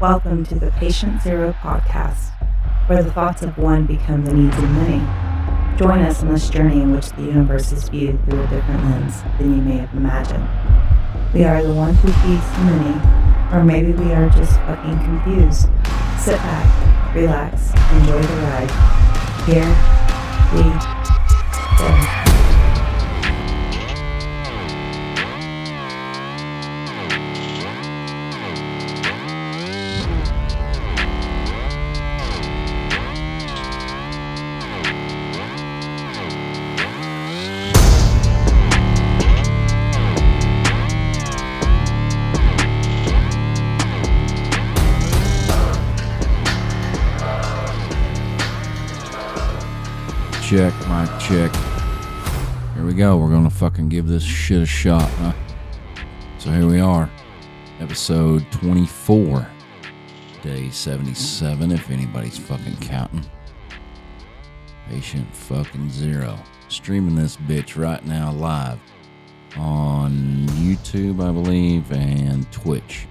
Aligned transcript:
Welcome 0.00 0.46
to 0.46 0.54
the 0.54 0.70
Patient 0.70 1.20
Zero 1.20 1.52
podcast, 1.60 2.30
where 2.86 3.02
the 3.02 3.12
thoughts 3.12 3.42
of 3.42 3.58
one 3.58 3.84
become 3.84 4.24
the 4.24 4.32
needs 4.32 4.56
of 4.56 4.70
many. 4.70 4.96
Join 5.76 5.98
us 6.00 6.22
on 6.22 6.28
this 6.32 6.48
journey 6.48 6.80
in 6.80 6.94
which 6.94 7.10
the 7.10 7.22
universe 7.24 7.70
is 7.70 7.86
viewed 7.90 8.18
through 8.24 8.40
a 8.40 8.46
different 8.46 8.82
lens 8.84 9.22
than 9.36 9.54
you 9.54 9.60
may 9.60 9.76
have 9.76 9.92
imagined. 9.92 10.48
We 11.34 11.44
are 11.44 11.62
the 11.62 11.74
one 11.74 11.92
who 11.96 12.08
feeds 12.08 12.50
the 12.50 12.64
many, 12.64 13.54
or 13.54 13.62
maybe 13.62 13.92
we 13.92 14.10
are 14.12 14.30
just 14.30 14.54
fucking 14.60 15.00
confused. 15.00 15.68
Sit 16.18 16.38
back, 16.38 17.14
relax, 17.14 17.68
enjoy 17.92 18.22
the 18.22 18.36
ride. 18.40 18.70
Here 19.44 19.68
we 20.54 20.62
go. 21.76 22.19
Check, 51.06 51.20
check. 51.20 51.56
Here 52.74 52.84
we 52.84 52.94
go. 52.94 53.16
We're 53.16 53.30
gonna 53.30 53.50
fucking 53.50 53.88
give 53.88 54.06
this 54.06 54.22
shit 54.22 54.60
a 54.60 54.66
shot, 54.66 55.08
huh? 55.10 55.32
So 56.38 56.50
here 56.50 56.66
we 56.66 56.80
are, 56.80 57.10
episode 57.80 58.44
24, 58.52 59.46
day 60.42 60.68
77, 60.70 61.72
if 61.72 61.90
anybody's 61.90 62.38
fucking 62.38 62.76
counting. 62.78 63.24
Patient 64.88 65.34
fucking 65.34 65.90
zero. 65.90 66.38
Streaming 66.68 67.14
this 67.14 67.36
bitch 67.36 67.80
right 67.80 68.04
now 68.04 68.32
live 68.32 68.78
on 69.56 70.46
YouTube, 70.48 71.26
I 71.26 71.32
believe, 71.32 71.90
and 71.92 72.50
Twitch. 72.52 73.06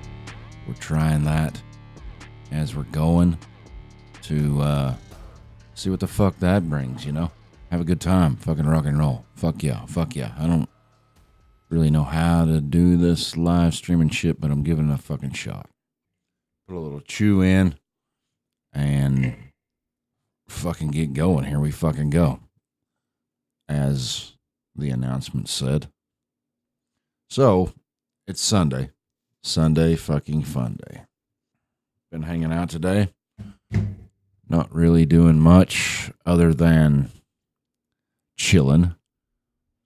We're 0.67 0.73
trying 0.75 1.23
that 1.23 1.61
as 2.51 2.75
we're 2.75 2.83
going 2.83 3.37
to 4.23 4.61
uh 4.61 4.95
see 5.73 5.89
what 5.89 6.01
the 6.01 6.07
fuck 6.07 6.37
that 6.39 6.69
brings, 6.69 7.05
you 7.05 7.11
know? 7.11 7.31
Have 7.69 7.81
a 7.81 7.85
good 7.85 8.01
time, 8.01 8.35
fucking 8.35 8.65
rock 8.65 8.85
and 8.85 8.97
roll. 8.97 9.25
Fuck 9.35 9.63
yeah, 9.63 9.85
fuck 9.85 10.15
yeah. 10.15 10.33
I 10.37 10.47
don't 10.47 10.69
really 11.69 11.91
know 11.91 12.03
how 12.03 12.45
to 12.45 12.61
do 12.61 12.97
this 12.97 13.37
live 13.37 13.75
streaming 13.75 14.09
shit, 14.09 14.41
but 14.41 14.49
I'm 14.49 14.63
giving 14.63 14.89
it 14.89 14.93
a 14.93 14.97
fucking 14.97 15.33
shot. 15.33 15.69
Put 16.67 16.77
a 16.77 16.79
little 16.79 17.01
chew 17.01 17.41
in 17.41 17.75
and 18.73 19.35
fucking 20.47 20.89
get 20.89 21.13
going. 21.13 21.45
Here 21.45 21.59
we 21.59 21.71
fucking 21.71 22.09
go. 22.09 22.39
As 23.67 24.33
the 24.75 24.89
announcement 24.89 25.47
said. 25.47 25.89
So, 27.29 27.73
it's 28.25 28.41
Sunday. 28.41 28.89
Sunday 29.43 29.95
fucking 29.95 30.43
fun 30.43 30.79
day. 30.89 31.03
Been 32.11 32.23
hanging 32.23 32.51
out 32.51 32.69
today 32.69 33.09
not 34.49 34.73
really 34.73 35.05
doing 35.05 35.39
much 35.39 36.11
other 36.25 36.53
than 36.53 37.11
chilling. 38.39 38.95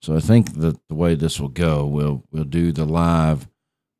So 0.00 0.16
I 0.16 0.20
think 0.20 0.54
that 0.54 0.78
the 0.88 0.94
way 0.94 1.14
this 1.14 1.40
will 1.40 1.48
go, 1.48 1.84
we'll 1.84 2.24
we'll 2.30 2.44
do 2.44 2.72
the 2.72 2.84
live 2.84 3.48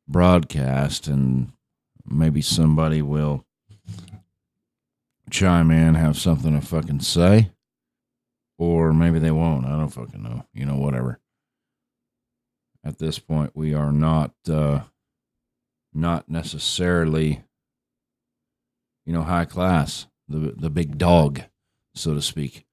broadcast, 0.07 1.07
and 1.07 1.51
maybe 2.05 2.41
somebody 2.41 3.01
will 3.01 3.45
chime 5.29 5.71
in, 5.71 5.95
have 5.95 6.17
something 6.17 6.59
to 6.59 6.65
fucking 6.65 7.01
say, 7.01 7.51
or 8.57 8.93
maybe 8.93 9.19
they 9.19 9.31
won't. 9.31 9.65
I 9.65 9.71
don't 9.71 9.89
fucking 9.89 10.23
know. 10.23 10.45
You 10.53 10.65
know, 10.65 10.77
whatever. 10.77 11.19
At 12.83 12.99
this 12.99 13.19
point, 13.19 13.51
we 13.55 13.73
are 13.73 13.91
not 13.91 14.31
uh, 14.49 14.81
not 15.91 16.29
necessarily, 16.29 17.43
you 19.05 19.13
know, 19.13 19.23
high 19.23 19.45
class 19.45 20.07
the 20.27 20.53
the 20.55 20.69
big 20.69 20.97
dog, 20.97 21.41
so 21.95 22.13
to 22.13 22.21
speak, 22.21 22.64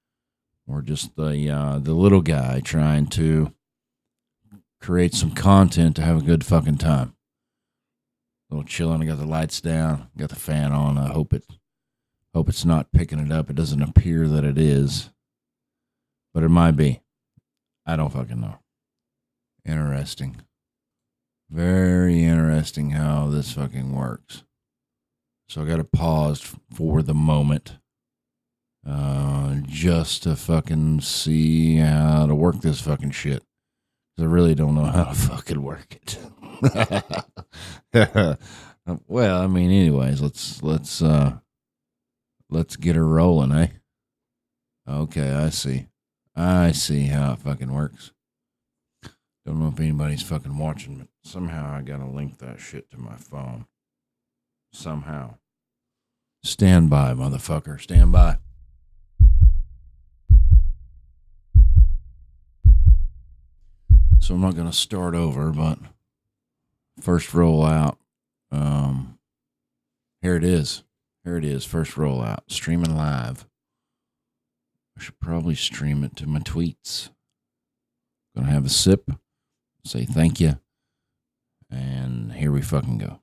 or 0.67 0.83
just 0.83 1.17
the 1.17 1.51
uh, 1.51 1.79
the 1.79 1.95
little 1.95 2.21
guy 2.21 2.61
trying 2.61 3.07
to 3.09 3.53
create 4.81 5.15
some 5.15 5.33
content 5.33 5.97
to 5.97 6.03
have 6.03 6.19
a 6.19 6.25
good 6.25 6.45
fucking 6.45 6.79
time. 6.79 7.15
A 8.51 8.55
little 8.55 8.69
chilling. 8.69 9.03
I 9.03 9.07
got 9.07 9.19
the 9.19 9.27
lights 9.27 9.61
down, 9.61 10.09
got 10.17 10.31
the 10.31 10.37
fan 10.37 10.73
on. 10.73 10.99
I 10.99 11.09
hope 11.09 11.33
it 11.33 11.45
hope 12.35 12.49
it's 12.49 12.65
not 12.65 12.93
picking 12.93 13.19
it 13.19 13.33
up. 13.33 13.51
It 13.51 13.57
doesn't 13.57 13.83
appear 13.83 14.27
that 14.29 14.45
it 14.45 14.59
is, 14.59 15.11
but 16.33 16.43
it 16.43 16.49
might 16.49 16.77
be. 16.77 17.01
I 17.87 17.97
don't 17.97 18.13
fucking 18.13 18.41
know. 18.41 18.59
Interesting. 19.65 20.43
Very 21.51 22.25
interesting 22.25 22.91
how 22.91 23.29
this 23.29 23.53
fucking 23.53 23.95
works. 23.95 24.45
So 25.49 25.63
I 25.63 25.67
got 25.67 25.77
to 25.77 25.85
pause 25.85 26.57
for 26.73 27.03
the 27.03 27.15
moment 27.15 27.77
uh, 28.87 29.57
just 29.67 30.25
to 30.25 30.37
fucking 30.37 31.01
see 31.01 31.77
how 31.77 32.27
to 32.27 32.35
work 32.35 32.61
this 32.61 32.81
fucking 32.81 33.13
shit. 33.13 33.43
I 34.19 34.25
really 34.25 34.55
don't 34.55 34.75
know 34.75 34.85
how 34.85 35.05
to 35.05 35.15
fucking 35.15 35.63
work 35.63 35.95
it. 35.95 36.19
well, 39.09 39.41
I 39.41 39.47
mean, 39.47 39.71
anyways, 39.71 40.21
let's 40.21 40.63
let's 40.63 41.03
uh 41.03 41.39
let's 42.51 42.77
get 42.77 42.97
her 42.97 43.07
rolling, 43.07 43.53
eh? 43.53 43.69
Okay, 44.89 45.31
I 45.31 45.51
see. 45.51 45.87
I 46.35 46.73
see 46.73 47.07
how 47.07 47.33
it 47.33 47.41
fucking 47.41 47.73
works. 47.73 48.13
Don't 49.45 49.59
know 49.59 49.69
if 49.69 49.81
anybody's 49.81 50.23
fucking 50.23 50.57
watching, 50.57 50.99
but 50.99 51.09
somehow 51.25 51.75
I 51.75 51.83
gotta 51.83 52.07
link 52.07 52.39
that 52.39 52.61
shit 52.61 52.91
to 52.91 52.99
my 52.99 53.17
phone. 53.17 53.67
Somehow. 54.73 55.35
Stand 56.45 56.91
by, 56.91 57.13
motherfucker. 57.13 57.81
Stand 57.81 58.13
by. 58.13 58.39
So 64.23 64.35
I'm 64.35 64.41
not 64.41 64.55
going 64.55 64.71
to 64.71 64.73
start 64.73 65.17
over, 65.17 65.51
but 65.51 65.81
first 67.01 67.35
roll 67.35 67.67
out. 67.67 67.99
Um, 68.53 69.19
here 70.21 70.37
it 70.37 70.45
is. 70.45 70.85
Here 71.25 71.37
it 71.37 71.45
is. 71.45 71.65
First 71.65 71.97
rollout. 71.97 72.43
Streaming 72.47 72.97
live. 72.97 73.49
I 74.97 75.03
should 75.03 75.19
probably 75.19 75.57
stream 75.57 76.05
it 76.05 76.15
to 76.19 76.29
my 76.29 76.39
tweets. 76.39 77.11
Gonna 78.37 78.49
have 78.49 78.65
a 78.65 78.69
sip. 78.69 79.11
Say 79.85 80.05
thank 80.05 80.41
you. 80.41 80.61
And 81.69 82.35
here 82.35 82.53
we 82.53 82.63
fucking 82.63 82.99
go. 82.99 83.21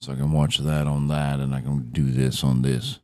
So 0.00 0.12
I 0.12 0.16
can 0.16 0.32
watch 0.32 0.58
that 0.58 0.88
on 0.88 1.06
that 1.06 1.38
and 1.38 1.54
I 1.54 1.60
can 1.60 1.90
do 1.92 2.10
this 2.10 2.42
on 2.42 2.62
this. 2.62 2.98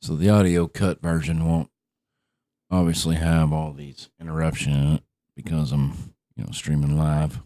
So 0.00 0.14
the 0.14 0.30
audio 0.30 0.68
cut 0.68 1.02
version 1.02 1.44
won't 1.44 1.70
obviously 2.70 3.16
have 3.16 3.52
all 3.52 3.72
these 3.72 4.10
interruptions 4.20 4.76
in 4.76 4.94
it 4.94 5.02
because 5.38 5.70
I'm, 5.70 5.92
you 6.34 6.42
know, 6.42 6.50
streaming 6.50 6.98
live. 6.98 7.38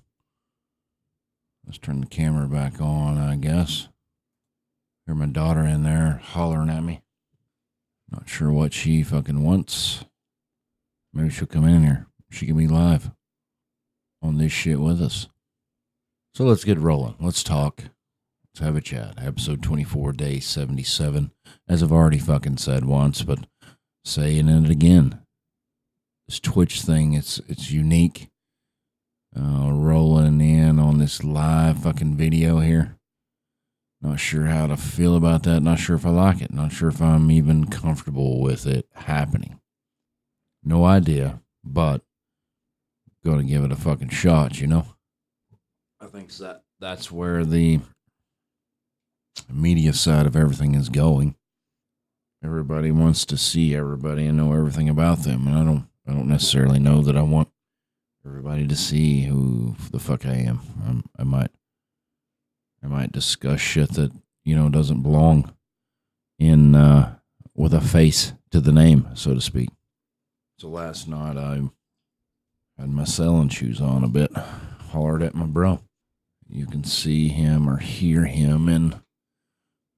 Let's 1.67 1.77
turn 1.77 2.01
the 2.01 2.07
camera 2.07 2.49
back 2.49 2.81
on, 2.81 3.19
I 3.19 3.37
guess. 3.37 3.89
Hear 5.05 5.15
my 5.15 5.27
daughter 5.27 5.61
in 5.67 5.83
there 5.83 6.23
hollering 6.25 6.71
at 6.71 6.83
me. 6.83 7.03
Not 8.11 8.31
sure 8.31 8.51
what 8.51 8.73
she 8.73 9.03
fucking 9.03 9.45
wants. 9.45 10.07
Maybe 11.13 11.29
she'll 11.29 11.47
come 11.47 11.69
in 11.69 11.83
here. 11.83 12.07
She 12.31 12.47
can 12.47 12.57
be 12.57 12.67
live 12.67 13.11
on 14.23 14.39
this 14.39 14.53
shit 14.53 14.81
with 14.81 15.03
us. 15.03 15.29
So 16.33 16.45
let's 16.45 16.65
get 16.65 16.79
rolling. 16.79 17.17
Let's 17.21 17.43
talk. 17.43 17.83
Let's 18.55 18.65
have 18.65 18.75
a 18.75 18.81
chat. 18.81 19.19
Episode 19.19 19.63
24, 19.63 20.15
day 20.15 20.41
77. 20.41 21.31
As 21.69 21.83
I've 21.83 21.93
already 21.93 22.19
fucking 22.19 22.57
said 22.57 22.87
once, 22.87 23.23
but 23.23 23.41
saying 24.03 24.49
it 24.49 24.71
again. 24.71 25.22
This 26.33 26.41
Twitch 26.41 26.81
thing, 26.81 27.13
it's 27.13 27.43
it's 27.47 27.71
unique. 27.71 28.31
Uh, 29.37 29.71
rolling 29.71 30.41
in 30.41 30.79
on 30.79 30.97
this 30.97 31.23
live 31.23 31.83
fucking 31.83 32.17
video 32.17 32.61
here. 32.61 32.97
Not 34.01 34.19
sure 34.19 34.47
how 34.47 34.67
to 34.69 34.79
feel 34.79 35.15
about 35.15 35.43
that. 35.43 35.61
Not 35.61 35.79
sure 35.79 35.95
if 35.95 36.07
I 36.07 36.09
like 36.09 36.41
it. 36.41 36.51
Not 36.51 36.73
sure 36.73 36.89
if 36.89 37.03
I'm 37.03 37.31
even 37.31 37.67
comfortable 37.67 38.41
with 38.41 38.67
it 38.67 38.87
happening. 38.95 39.61
No 40.65 40.87
idea, 40.87 41.43
but 41.63 42.01
gonna 43.23 43.45
give 43.45 43.65
it 43.65 43.71
a 43.71 43.77
fucking 43.77 44.09
shot, 44.09 44.59
you 44.59 44.67
know? 44.67 44.87
I 46.01 46.07
think 46.07 46.33
that 46.39 46.63
that's 46.81 47.13
where 47.13 47.45
the 47.45 47.81
media 49.51 49.93
side 49.93 50.25
of 50.25 50.35
everything 50.35 50.77
is 50.77 50.89
going. 50.89 51.37
Everybody 52.43 52.91
wants 52.91 53.27
to 53.27 53.37
see 53.37 53.75
everybody 53.75 54.25
and 54.25 54.39
know 54.39 54.55
everything 54.55 54.89
about 54.89 55.25
them, 55.25 55.47
and 55.47 55.59
I 55.59 55.65
don't. 55.65 55.92
I 56.07 56.13
don't 56.13 56.29
necessarily 56.29 56.79
know 56.79 57.03
that 57.03 57.17
I 57.17 57.23
want 57.23 57.49
everybody 58.27 58.67
to 58.67 58.77
see 58.77 59.23
who 59.23 59.77
the 59.91 59.99
fuck 59.99 60.27
I 60.27 60.35
am. 60.35 60.61
I'm, 60.87 61.05
I 61.19 61.25
might. 61.25 61.51
I 62.83 62.89
might 62.89 63.13
discuss 63.13 63.61
shit 63.61 63.91
that 63.91 64.13
you 64.45 64.57
know 64.57 64.69
doesn't 64.69 65.03
belong 65.03 65.53
in 66.39 66.75
uh, 66.75 67.15
with 67.55 67.73
a 67.73 67.81
face 67.81 68.33
to 68.51 68.61
the 68.61 68.73
name, 68.73 69.09
so 69.15 69.35
to 69.35 69.41
speak. 69.41 69.71
So 70.59 70.69
last 70.69 71.09
night 71.09 71.37
I 71.37 71.61
had 72.79 72.89
my 72.89 73.05
selling 73.05 73.49
shoes 73.49 73.81
on 73.81 74.03
a 74.03 74.09
bit, 74.09 74.33
hollered 74.91 75.23
at 75.23 75.35
my 75.35 75.47
bro. 75.47 75.81
You 76.49 76.67
can 76.67 76.85
see 76.85 77.29
him 77.29 77.69
or 77.69 77.79
hear 77.79 78.27
him 78.27 78.69
in 78.69 78.97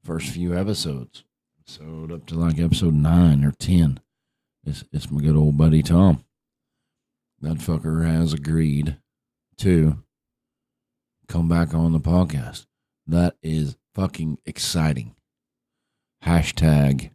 first 0.05 0.29
few 0.29 0.57
episodes. 0.57 1.25
So 1.65 2.07
up 2.13 2.27
to 2.27 2.35
like 2.35 2.59
episode 2.59 2.95
nine 2.95 3.45
or 3.45 3.53
ten. 3.53 4.01
It's 4.67 4.85
it's 4.93 5.11
my 5.11 5.21
good 5.21 5.37
old 5.37 5.59
buddy 5.59 5.83
Tom. 5.83 6.25
That 7.41 7.59
fucker 7.59 8.07
has 8.07 8.33
agreed 8.33 8.97
to 9.59 10.03
come 11.29 11.49
back 11.49 11.75
on 11.75 11.93
the 11.93 12.01
podcast. 12.01 12.67
That 13.07 13.37
is 13.43 13.77
fucking 13.95 14.39
exciting. 14.47 15.15
Hashtag 16.25 17.11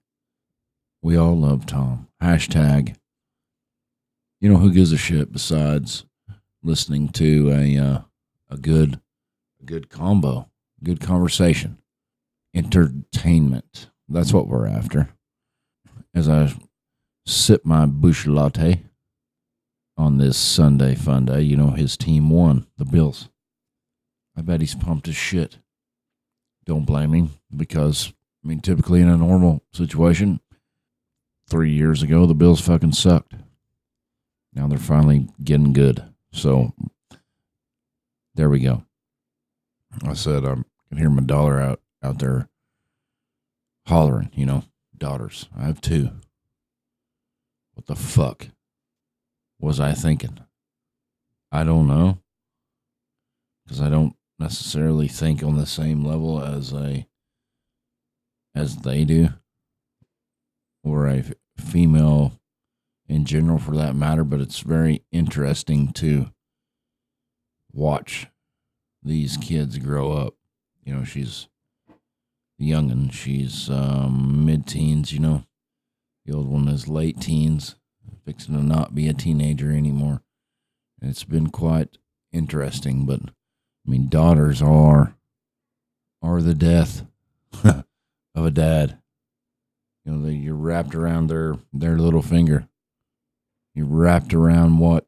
we 1.02 1.18
all 1.18 1.38
love 1.38 1.66
Tom. 1.66 2.08
Hashtag 2.22 2.96
you 4.40 4.50
know 4.52 4.58
who 4.60 4.72
gives 4.72 4.92
a 4.92 4.98
shit 4.98 5.32
besides 5.34 6.06
listening 6.64 7.10
to 7.10 7.52
a 7.52 7.78
uh, 7.78 8.02
a 8.50 8.58
good 8.58 9.00
a 9.60 9.66
good 9.66 9.90
combo, 9.90 10.50
good 10.84 11.00
conversation, 11.00 11.80
entertainment. 12.54 13.90
That's 14.08 14.34
what 14.34 14.48
we're 14.48 14.68
after. 14.68 15.10
As 16.14 16.30
I 16.30 16.54
sip 17.30 17.64
my 17.64 17.86
Busch 17.86 18.26
Latte 18.26 18.84
on 19.96 20.18
this 20.18 20.38
Sunday 20.38 20.96
fun 20.96 21.26
day, 21.26 21.42
you 21.42 21.56
know 21.56 21.72
his 21.72 21.96
team 21.96 22.30
won 22.30 22.66
the 22.78 22.86
Bills. 22.86 23.30
I 24.36 24.42
bet 24.42 24.62
he's 24.62 24.76
pumped 24.76 25.08
as 25.08 25.16
shit. 25.16 25.60
Don't 26.66 26.86
blame 26.86 27.14
him 27.14 27.32
because 27.56 28.14
I 28.44 28.48
mean, 28.48 28.62
typically 28.62 29.02
in 29.02 29.10
a 29.10 29.18
normal 29.18 29.64
situation, 29.74 30.40
three 31.48 31.72
years 31.72 32.02
ago 32.02 32.26
the 32.26 32.34
Bills 32.34 32.62
fucking 32.62 32.94
sucked. 32.94 33.34
Now 34.54 34.68
they're 34.68 34.80
finally 34.80 35.28
getting 35.44 35.74
good. 35.74 36.04
So 36.32 36.74
there 38.34 38.50
we 38.50 38.60
go. 38.60 38.86
I 40.04 40.14
said 40.14 40.46
I 40.46 40.56
can 40.90 40.98
hear 40.98 41.10
my 41.10 41.24
dollar 41.24 41.60
out 41.60 41.82
out 42.02 42.20
there 42.20 42.50
hollering, 43.86 44.32
you 44.34 44.46
know, 44.46 44.64
daughters. 44.98 45.48
I 45.56 45.66
have 45.66 45.82
two. 45.82 46.12
What 47.80 47.86
the 47.86 47.96
fuck 47.96 48.50
was 49.58 49.80
I 49.80 49.94
thinking? 49.94 50.38
I 51.50 51.64
don't 51.64 51.88
know. 51.88 52.18
Because 53.64 53.80
I 53.80 53.90
don't 53.90 54.18
necessarily 54.38 55.08
think 55.08 55.42
on 55.42 55.56
the 55.56 55.66
same 55.66 56.04
level 56.04 56.44
as 56.44 56.74
a 56.74 57.08
as 58.54 58.80
they 58.80 59.06
do 59.06 59.30
or 60.84 61.08
a 61.08 61.24
female 61.58 62.34
in 63.08 63.24
general 63.24 63.60
for 63.60 63.78
that 63.78 63.96
matter, 63.96 64.26
but 64.26 64.42
it's 64.42 64.60
very 64.60 65.06
interesting 65.14 65.94
to 65.94 66.32
watch 67.72 68.28
these 69.02 69.38
kids 69.38 69.78
grow 69.78 70.12
up. 70.12 70.34
You 70.84 70.96
know, 70.96 71.04
she's 71.06 71.48
young 72.58 72.92
and 72.92 73.14
she's 73.14 73.70
um, 73.70 74.46
mid 74.46 74.68
teens, 74.68 75.14
you 75.14 75.20
know. 75.20 75.46
The 76.30 76.36
old 76.36 76.48
one 76.48 76.68
is 76.68 76.88
late 76.88 77.20
teens, 77.20 77.74
fixing 78.24 78.54
to 78.54 78.62
not 78.62 78.94
be 78.94 79.08
a 79.08 79.14
teenager 79.16 79.72
anymore. 79.72 80.22
And 81.02 81.10
it's 81.10 81.24
been 81.24 81.50
quite 81.50 81.98
interesting, 82.32 83.08
but 83.08 83.20
I 83.20 83.90
mean 83.90 84.10
daughters 84.10 84.62
are 84.62 85.16
are 86.22 86.40
the 86.44 86.54
death 86.54 87.04
of 87.64 87.86
a 88.36 88.52
dad. 88.52 89.00
You 90.06 90.12
know, 90.12 90.30
you're 90.30 90.54
wrapped 90.54 90.94
around 90.94 91.32
their 91.32 91.56
their 91.74 91.98
little 91.98 92.22
finger. 92.22 92.68
You're 93.74 93.88
wrapped 93.88 94.32
around 94.32 94.78
what? 94.78 95.08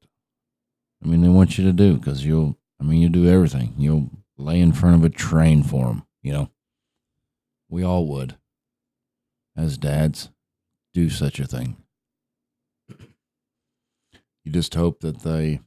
I 1.03 1.07
mean, 1.07 1.21
they 1.21 1.29
want 1.29 1.55
you 1.55 1.63
to 1.65 1.71
do 1.71 1.97
because 1.97 2.25
you'll. 2.25 2.57
I 2.79 2.83
mean, 2.83 2.99
you 2.99 3.09
do 3.09 3.29
everything. 3.29 3.75
You'll 3.77 4.09
lay 4.39 4.59
in 4.59 4.73
front 4.73 4.95
of 4.95 5.03
a 5.03 5.09
train 5.09 5.61
for 5.61 5.85
them. 5.85 6.03
You 6.23 6.33
know, 6.33 6.49
we 7.69 7.83
all 7.83 8.07
would, 8.07 8.37
as 9.55 9.77
dads, 9.77 10.29
do 10.93 11.09
such 11.09 11.39
a 11.39 11.45
thing. 11.47 11.77
You 14.43 14.51
just 14.51 14.73
hope 14.73 15.01
that 15.01 15.21
they 15.21 15.61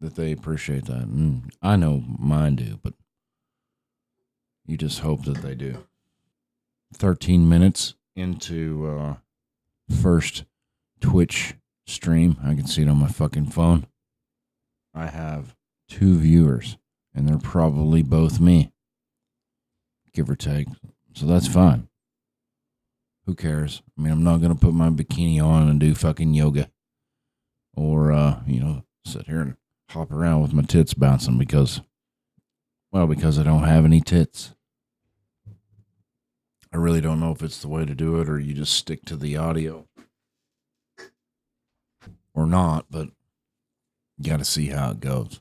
that 0.00 0.16
they 0.16 0.32
appreciate 0.32 0.86
that. 0.86 1.02
And 1.02 1.52
I 1.62 1.76
know 1.76 2.02
mine 2.18 2.56
do, 2.56 2.78
but 2.82 2.94
you 4.66 4.76
just 4.76 5.00
hope 5.00 5.24
that 5.24 5.38
they 5.38 5.54
do. 5.54 5.86
13 6.94 7.48
minutes 7.48 7.94
into 8.14 8.86
uh, 8.86 9.14
first 10.02 10.44
Twitch 11.00 11.54
stream. 11.86 12.36
I 12.42 12.54
can 12.54 12.66
see 12.66 12.82
it 12.82 12.88
on 12.88 12.98
my 12.98 13.08
fucking 13.08 13.46
phone. 13.46 13.86
I 14.94 15.06
have 15.06 15.54
two 15.88 16.18
viewers, 16.18 16.76
and 17.14 17.28
they're 17.28 17.38
probably 17.38 18.02
both 18.02 18.40
me, 18.40 18.72
give 20.12 20.30
or 20.30 20.36
take. 20.36 20.68
So 21.14 21.26
that's 21.26 21.48
fine. 21.48 21.88
Who 23.26 23.34
cares? 23.34 23.82
I 23.98 24.02
mean, 24.02 24.12
I'm 24.12 24.24
not 24.24 24.40
going 24.40 24.52
to 24.52 24.58
put 24.58 24.74
my 24.74 24.90
bikini 24.90 25.42
on 25.42 25.68
and 25.68 25.80
do 25.80 25.94
fucking 25.94 26.34
yoga 26.34 26.70
or, 27.74 28.12
uh, 28.12 28.40
you 28.46 28.60
know, 28.60 28.84
sit 29.06 29.26
here 29.26 29.40
and 29.40 29.56
hop 29.90 30.12
around 30.12 30.42
with 30.42 30.52
my 30.52 30.62
tits 30.62 30.92
bouncing 30.92 31.38
because, 31.38 31.80
well, 32.92 33.06
because 33.06 33.38
I 33.38 33.42
don't 33.42 33.64
have 33.64 33.84
any 33.84 34.00
tits. 34.00 34.54
I 36.72 36.76
really 36.76 37.00
don't 37.00 37.20
know 37.20 37.30
if 37.30 37.42
it's 37.42 37.62
the 37.62 37.68
way 37.68 37.84
to 37.84 37.94
do 37.94 38.20
it 38.20 38.28
or 38.28 38.38
you 38.38 38.52
just 38.52 38.74
stick 38.74 39.04
to 39.06 39.16
the 39.16 39.36
audio 39.36 39.86
or 42.34 42.46
not, 42.46 42.86
but 42.90 43.08
you 44.18 44.30
got 44.30 44.38
to 44.38 44.44
see 44.44 44.66
how 44.66 44.90
it 44.90 45.00
goes. 45.00 45.40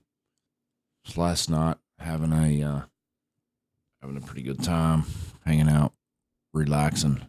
Just 1.03 1.17
last 1.17 1.49
night, 1.49 1.77
having 1.99 2.31
a 2.31 2.63
uh, 2.63 2.81
having 4.01 4.17
a 4.17 4.21
pretty 4.21 4.43
good 4.43 4.63
time, 4.63 5.03
hanging 5.43 5.69
out, 5.69 5.93
relaxing, 6.53 7.25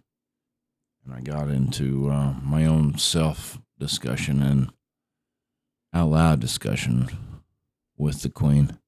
and 1.05 1.15
I 1.15 1.21
got 1.21 1.49
into 1.49 2.11
uh, 2.11 2.35
my 2.43 2.65
own 2.65 2.99
self 2.99 3.59
discussion 3.79 4.43
and 4.43 4.71
out 5.93 6.11
loud 6.11 6.41
discussion 6.41 7.09
with 7.97 8.23
the 8.23 8.31
Queen 8.31 8.79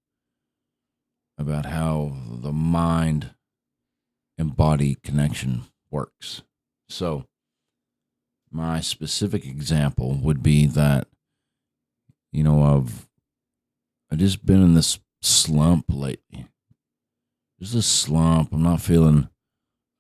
about 1.39 1.67
how 1.67 2.17
the 2.29 2.53
mind 2.53 3.35
and 4.39 4.57
body 4.57 4.97
connection 5.03 5.65
works. 5.91 6.43
So, 6.89 7.25
my 8.51 8.81
specific 8.81 9.45
example 9.45 10.15
would 10.23 10.43
be 10.43 10.67
that, 10.67 11.09
you 12.33 12.43
know, 12.43 12.63
I've 12.63 13.07
I've 14.11 14.19
just 14.19 14.47
been 14.47 14.63
in 14.63 14.75
this 14.75 14.99
slump 15.21 15.87
lately. 15.89 16.47
There's 17.59 17.73
this 17.73 17.87
slump. 17.87 18.53
I'm 18.53 18.63
not 18.63 18.81
feeling 18.81 19.29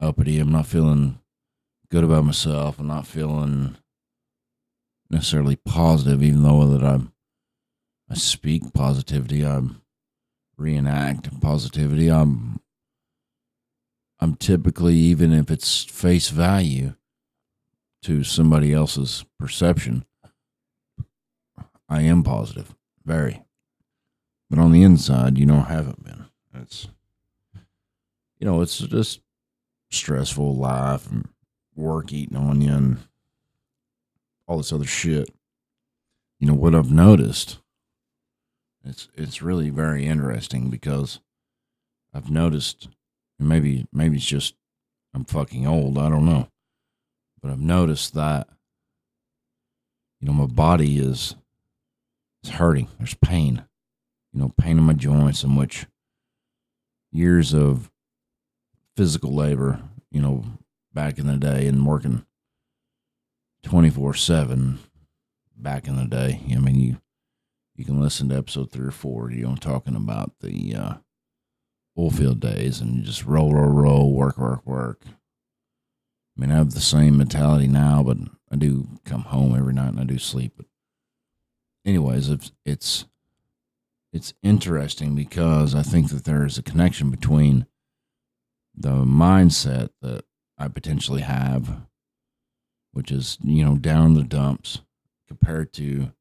uppity. 0.00 0.38
I'm 0.38 0.52
not 0.52 0.66
feeling 0.66 1.18
good 1.90 2.04
about 2.04 2.24
myself. 2.24 2.78
I'm 2.78 2.86
not 2.86 3.06
feeling 3.06 3.76
necessarily 5.10 5.56
positive, 5.56 6.22
even 6.22 6.42
though 6.42 6.66
that 6.66 6.84
I'm 6.84 7.12
I 8.08 8.14
speak 8.14 8.72
positivity. 8.72 9.44
I'm 9.44 9.82
reenact 10.56 11.40
positivity. 11.40 12.08
I'm 12.08 12.60
I'm 14.18 14.34
typically, 14.34 14.94
even 14.94 15.32
if 15.32 15.50
it's 15.50 15.84
face 15.84 16.30
value 16.30 16.94
to 18.02 18.24
somebody 18.24 18.72
else's 18.72 19.24
perception, 19.38 20.04
I 21.88 22.02
am 22.02 22.22
positive, 22.22 22.74
very. 23.04 23.42
But 24.48 24.58
on 24.58 24.72
the 24.72 24.82
inside, 24.82 25.38
you 25.38 25.44
know, 25.44 25.64
I 25.68 25.72
haven't 25.72 26.04
been. 26.04 26.26
It's, 26.54 26.88
you 28.38 28.46
know, 28.46 28.62
it's 28.62 28.78
just 28.78 29.20
stressful 29.90 30.56
life 30.56 31.10
and 31.10 31.28
work 31.76 32.12
eating 32.12 32.36
on 32.36 32.60
you 32.60 32.72
and 32.72 32.98
all 34.46 34.56
this 34.56 34.72
other 34.72 34.84
shit. 34.84 35.30
You 36.40 36.48
know 36.48 36.54
what 36.54 36.74
I've 36.74 36.90
noticed? 36.90 37.58
It's 38.84 39.08
it's 39.14 39.42
really 39.42 39.70
very 39.70 40.06
interesting 40.06 40.70
because 40.70 41.20
I've 42.14 42.30
noticed 42.30 42.88
maybe 43.38 43.86
maybe 43.92 44.16
it's 44.16 44.26
just 44.26 44.54
I'm 45.14 45.24
fucking 45.24 45.66
old. 45.66 45.98
I 45.98 46.08
don't 46.08 46.26
know, 46.26 46.48
but 47.42 47.50
I've 47.50 47.60
noticed 47.60 48.14
that 48.14 48.48
you 50.20 50.26
know 50.26 50.34
my 50.34 50.46
body 50.46 50.98
is 50.98 51.34
is 52.44 52.50
hurting. 52.50 52.88
There's 52.98 53.14
pain, 53.14 53.64
you 54.32 54.40
know, 54.40 54.52
pain 54.56 54.78
in 54.78 54.84
my 54.84 54.92
joints, 54.92 55.42
in 55.42 55.56
which 55.56 55.86
years 57.10 57.52
of 57.52 57.90
physical 58.96 59.34
labor, 59.34 59.80
you 60.10 60.20
know, 60.20 60.44
back 60.96 61.18
in 61.18 61.26
the 61.26 61.36
day 61.36 61.66
and 61.66 61.86
working 61.86 62.24
24 63.62 64.14
7 64.14 64.78
back 65.54 65.86
in 65.86 65.96
the 65.96 66.06
day. 66.06 66.40
I 66.50 66.58
mean, 66.58 66.80
you 66.80 66.96
you 67.76 67.84
can 67.84 68.00
listen 68.00 68.30
to 68.30 68.36
episode 68.36 68.72
three 68.72 68.88
or 68.88 68.92
four, 68.92 69.30
you 69.30 69.46
know, 69.46 69.54
talking 69.54 69.94
about 69.94 70.32
the 70.40 70.74
uh, 70.74 70.94
oil 71.98 72.10
field 72.10 72.40
days 72.40 72.80
and 72.80 73.04
just 73.04 73.26
roll, 73.26 73.52
roll, 73.52 73.68
roll, 73.68 74.12
work, 74.14 74.38
work, 74.38 74.66
work. 74.66 75.02
I 75.04 76.40
mean, 76.40 76.50
I 76.50 76.56
have 76.56 76.72
the 76.72 76.80
same 76.80 77.18
mentality 77.18 77.68
now, 77.68 78.02
but 78.02 78.16
I 78.50 78.56
do 78.56 78.88
come 79.04 79.22
home 79.24 79.54
every 79.54 79.74
night 79.74 79.90
and 79.90 80.00
I 80.00 80.04
do 80.04 80.18
sleep. 80.18 80.54
But 80.56 80.66
anyways, 81.84 82.30
it's 82.30 82.52
it's 82.64 83.04
it's 84.14 84.32
interesting 84.42 85.14
because 85.14 85.74
I 85.74 85.82
think 85.82 86.08
that 86.08 86.24
there 86.24 86.46
is 86.46 86.56
a 86.56 86.62
connection 86.62 87.10
between 87.10 87.66
the 88.74 89.04
mindset 89.04 89.90
that 90.00 90.24
I 90.58 90.68
potentially 90.68 91.22
have, 91.22 91.82
which 92.92 93.10
is 93.10 93.38
you 93.42 93.64
know 93.64 93.76
down 93.76 94.06
in 94.06 94.14
the 94.14 94.22
dumps, 94.22 94.80
compared 95.28 95.72
to 95.74 96.12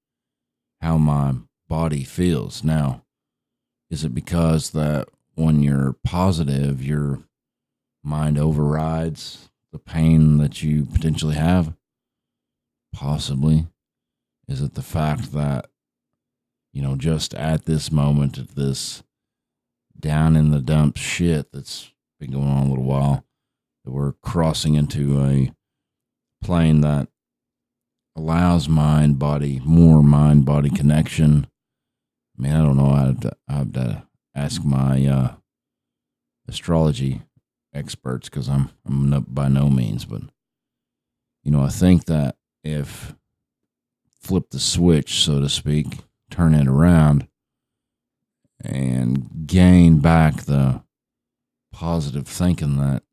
how 0.81 0.97
my 0.97 1.35
body 1.67 2.03
feels 2.03 2.63
now. 2.63 3.03
Is 3.89 4.03
it 4.03 4.13
because 4.13 4.71
that 4.71 5.07
when 5.35 5.61
you're 5.61 5.95
positive, 6.03 6.83
your 6.83 7.19
mind 8.03 8.37
overrides 8.37 9.49
the 9.71 9.79
pain 9.79 10.37
that 10.37 10.63
you 10.63 10.85
potentially 10.85 11.35
have? 11.35 11.73
Possibly. 12.93 13.67
Is 14.47 14.61
it 14.61 14.75
the 14.75 14.81
fact 14.81 15.33
that, 15.33 15.67
you 16.71 16.81
know, 16.81 16.95
just 16.95 17.33
at 17.33 17.65
this 17.65 17.91
moment, 17.91 18.37
at 18.37 18.49
this 18.49 19.03
down 19.99 20.35
in 20.35 20.51
the 20.51 20.61
dumps 20.61 21.01
shit 21.01 21.51
that's 21.51 21.91
been 22.19 22.31
going 22.31 22.47
on 22.47 22.67
a 22.67 22.69
little 22.69 22.83
while, 22.83 23.24
that 23.85 23.91
we're 23.91 24.13
crossing 24.13 24.73
into 24.75 25.21
a 25.21 25.51
plane 26.43 26.81
that 26.81 27.07
allows 28.15 28.67
mind 28.67 29.19
body, 29.19 29.61
more 29.63 30.03
mind 30.03 30.45
body 30.45 30.69
connection. 30.69 31.47
I 32.37 32.41
mean, 32.41 32.51
I 32.51 32.63
don't 32.63 32.77
know. 32.77 32.89
I 32.89 33.05
have 33.05 33.19
to, 33.21 33.37
have 33.47 33.73
to 33.73 34.03
ask 34.33 34.63
my 34.63 35.05
uh, 35.05 35.33
astrology 36.47 37.21
experts 37.73 38.29
because 38.29 38.49
I'm 38.49 38.71
I'm 38.85 39.09
no, 39.09 39.21
by 39.21 39.47
no 39.47 39.69
means, 39.69 40.05
but 40.05 40.21
you 41.43 41.51
know, 41.51 41.61
I 41.61 41.69
think 41.69 42.05
that 42.05 42.35
if 42.63 43.13
flip 44.21 44.49
the 44.49 44.59
switch, 44.59 45.23
so 45.23 45.39
to 45.39 45.49
speak, 45.49 45.99
turn 46.31 46.55
it 46.55 46.67
around, 46.67 47.27
and 48.63 49.45
gain 49.45 49.99
back 49.99 50.43
the 50.43 50.81
positive 51.71 52.27
thinking 52.27 52.77
that 52.77 53.03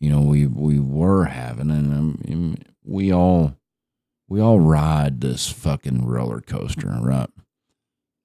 you 0.00 0.10
know 0.10 0.20
we 0.20 0.46
we 0.46 0.78
were 0.78 1.24
having, 1.24 1.70
and 1.70 1.92
um, 1.92 2.56
we 2.84 3.12
all 3.12 3.56
we 4.28 4.40
all 4.40 4.60
ride 4.60 5.20
this 5.20 5.50
fucking 5.50 6.06
roller 6.06 6.40
coaster, 6.40 6.98
right? 7.00 7.30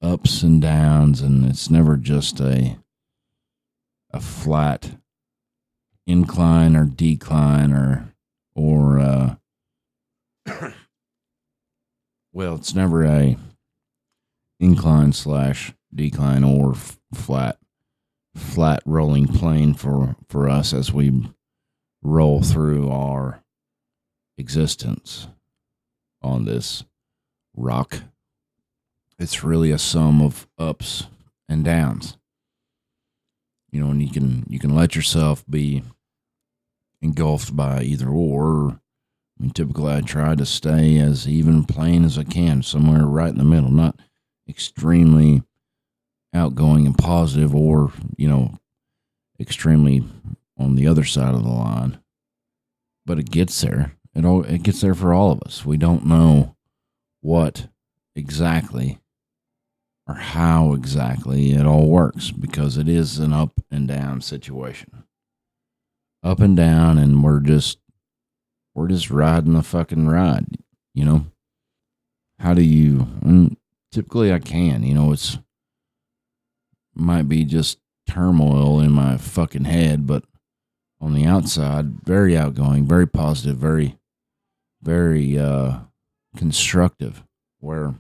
Ups 0.01 0.43
and 0.43 0.61
downs, 0.61 1.21
and 1.21 1.45
it's 1.45 1.69
never 1.69 1.97
just 1.97 2.39
a 2.39 2.77
a 4.11 4.19
flat 4.19 4.91
incline 6.05 6.75
or 6.75 6.85
decline 6.85 7.71
or 7.71 8.13
or 8.55 8.99
uh 8.99 9.35
well 12.33 12.55
it's 12.55 12.75
never 12.75 13.05
a 13.05 13.37
incline 14.59 15.13
slash 15.13 15.73
decline 15.95 16.43
or 16.43 16.73
f- 16.73 16.99
flat 17.13 17.57
flat 18.35 18.81
rolling 18.85 19.27
plane 19.27 19.73
for 19.73 20.15
for 20.27 20.49
us 20.49 20.73
as 20.73 20.91
we 20.91 21.23
roll 22.03 22.41
through 22.41 22.89
our 22.89 23.41
existence 24.37 25.27
on 26.21 26.45
this 26.45 26.83
rock 27.55 28.03
it's 29.19 29.43
really 29.43 29.71
a 29.71 29.77
sum 29.77 30.21
of 30.21 30.47
ups 30.57 31.07
and 31.47 31.63
downs 31.63 32.17
you 33.73 33.79
know, 33.79 33.89
and 33.89 34.01
you 34.01 34.11
can 34.11 34.45
you 34.47 34.59
can 34.59 34.75
let 34.75 34.95
yourself 34.95 35.43
be 35.49 35.81
engulfed 37.01 37.55
by 37.55 37.81
either 37.81 38.07
or. 38.07 38.79
I 39.39 39.41
mean, 39.41 39.49
typically 39.49 39.91
I 39.91 40.01
try 40.01 40.35
to 40.35 40.45
stay 40.45 40.99
as 40.99 41.27
even 41.27 41.65
plane 41.65 42.05
as 42.05 42.19
I 42.19 42.23
can, 42.23 42.61
somewhere 42.61 43.07
right 43.07 43.31
in 43.31 43.39
the 43.39 43.43
middle, 43.43 43.71
not 43.71 43.99
extremely 44.47 45.41
outgoing 46.35 46.85
and 46.85 46.95
positive, 46.95 47.55
or 47.55 47.91
you 48.15 48.29
know, 48.29 48.59
extremely 49.39 50.03
on 50.57 50.75
the 50.75 50.87
other 50.87 51.03
side 51.03 51.33
of 51.33 51.43
the 51.43 51.49
line. 51.49 51.99
But 53.05 53.19
it 53.19 53.31
gets 53.31 53.59
there. 53.61 53.93
It 54.15 54.25
all 54.25 54.43
it 54.43 54.63
gets 54.63 54.81
there 54.81 54.95
for 54.95 55.13
all 55.13 55.31
of 55.31 55.41
us. 55.41 55.65
We 55.65 55.77
don't 55.77 56.05
know 56.05 56.55
what 57.21 57.67
exactly 58.15 58.99
or 60.07 60.15
how 60.15 60.73
exactly 60.73 61.53
it 61.53 61.65
all 61.65 61.87
works 61.87 62.31
because 62.31 62.77
it 62.77 62.87
is 62.87 63.19
an 63.19 63.33
up 63.33 63.53
and 63.71 63.87
down 63.87 64.21
situation. 64.21 65.03
Up 66.23 66.39
and 66.39 66.55
down, 66.55 66.97
and 66.97 67.23
we're 67.23 67.39
just 67.39 67.79
we're 68.73 68.87
just 68.87 69.09
riding 69.09 69.53
the 69.53 69.63
fucking 69.63 70.07
ride, 70.07 70.45
you 70.93 71.05
know. 71.05 71.25
How 72.39 72.53
do 72.53 72.61
you? 72.61 73.07
And 73.21 73.57
typically, 73.91 74.31
I 74.31 74.39
can, 74.39 74.83
you 74.83 74.93
know. 74.93 75.11
It's 75.11 75.37
might 76.95 77.27
be 77.27 77.43
just 77.43 77.79
turmoil 78.07 78.79
in 78.79 78.91
my 78.91 79.17
fucking 79.17 79.65
head, 79.65 80.07
but 80.07 80.23
on 81.03 81.13
the 81.13 81.25
outside, 81.25 82.05
very 82.05 82.37
outgoing, 82.37 82.87
very 82.87 83.07
positive, 83.07 83.57
very, 83.57 83.97
very 84.81 85.37
uh, 85.37 85.79
constructive. 86.37 87.23
Where 87.59 87.95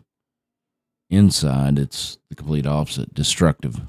Inside, 1.13 1.77
it's 1.77 2.17
the 2.29 2.35
complete 2.35 2.65
opposite 2.65 3.13
destructive 3.13 3.81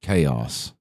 chaos. 0.00 0.72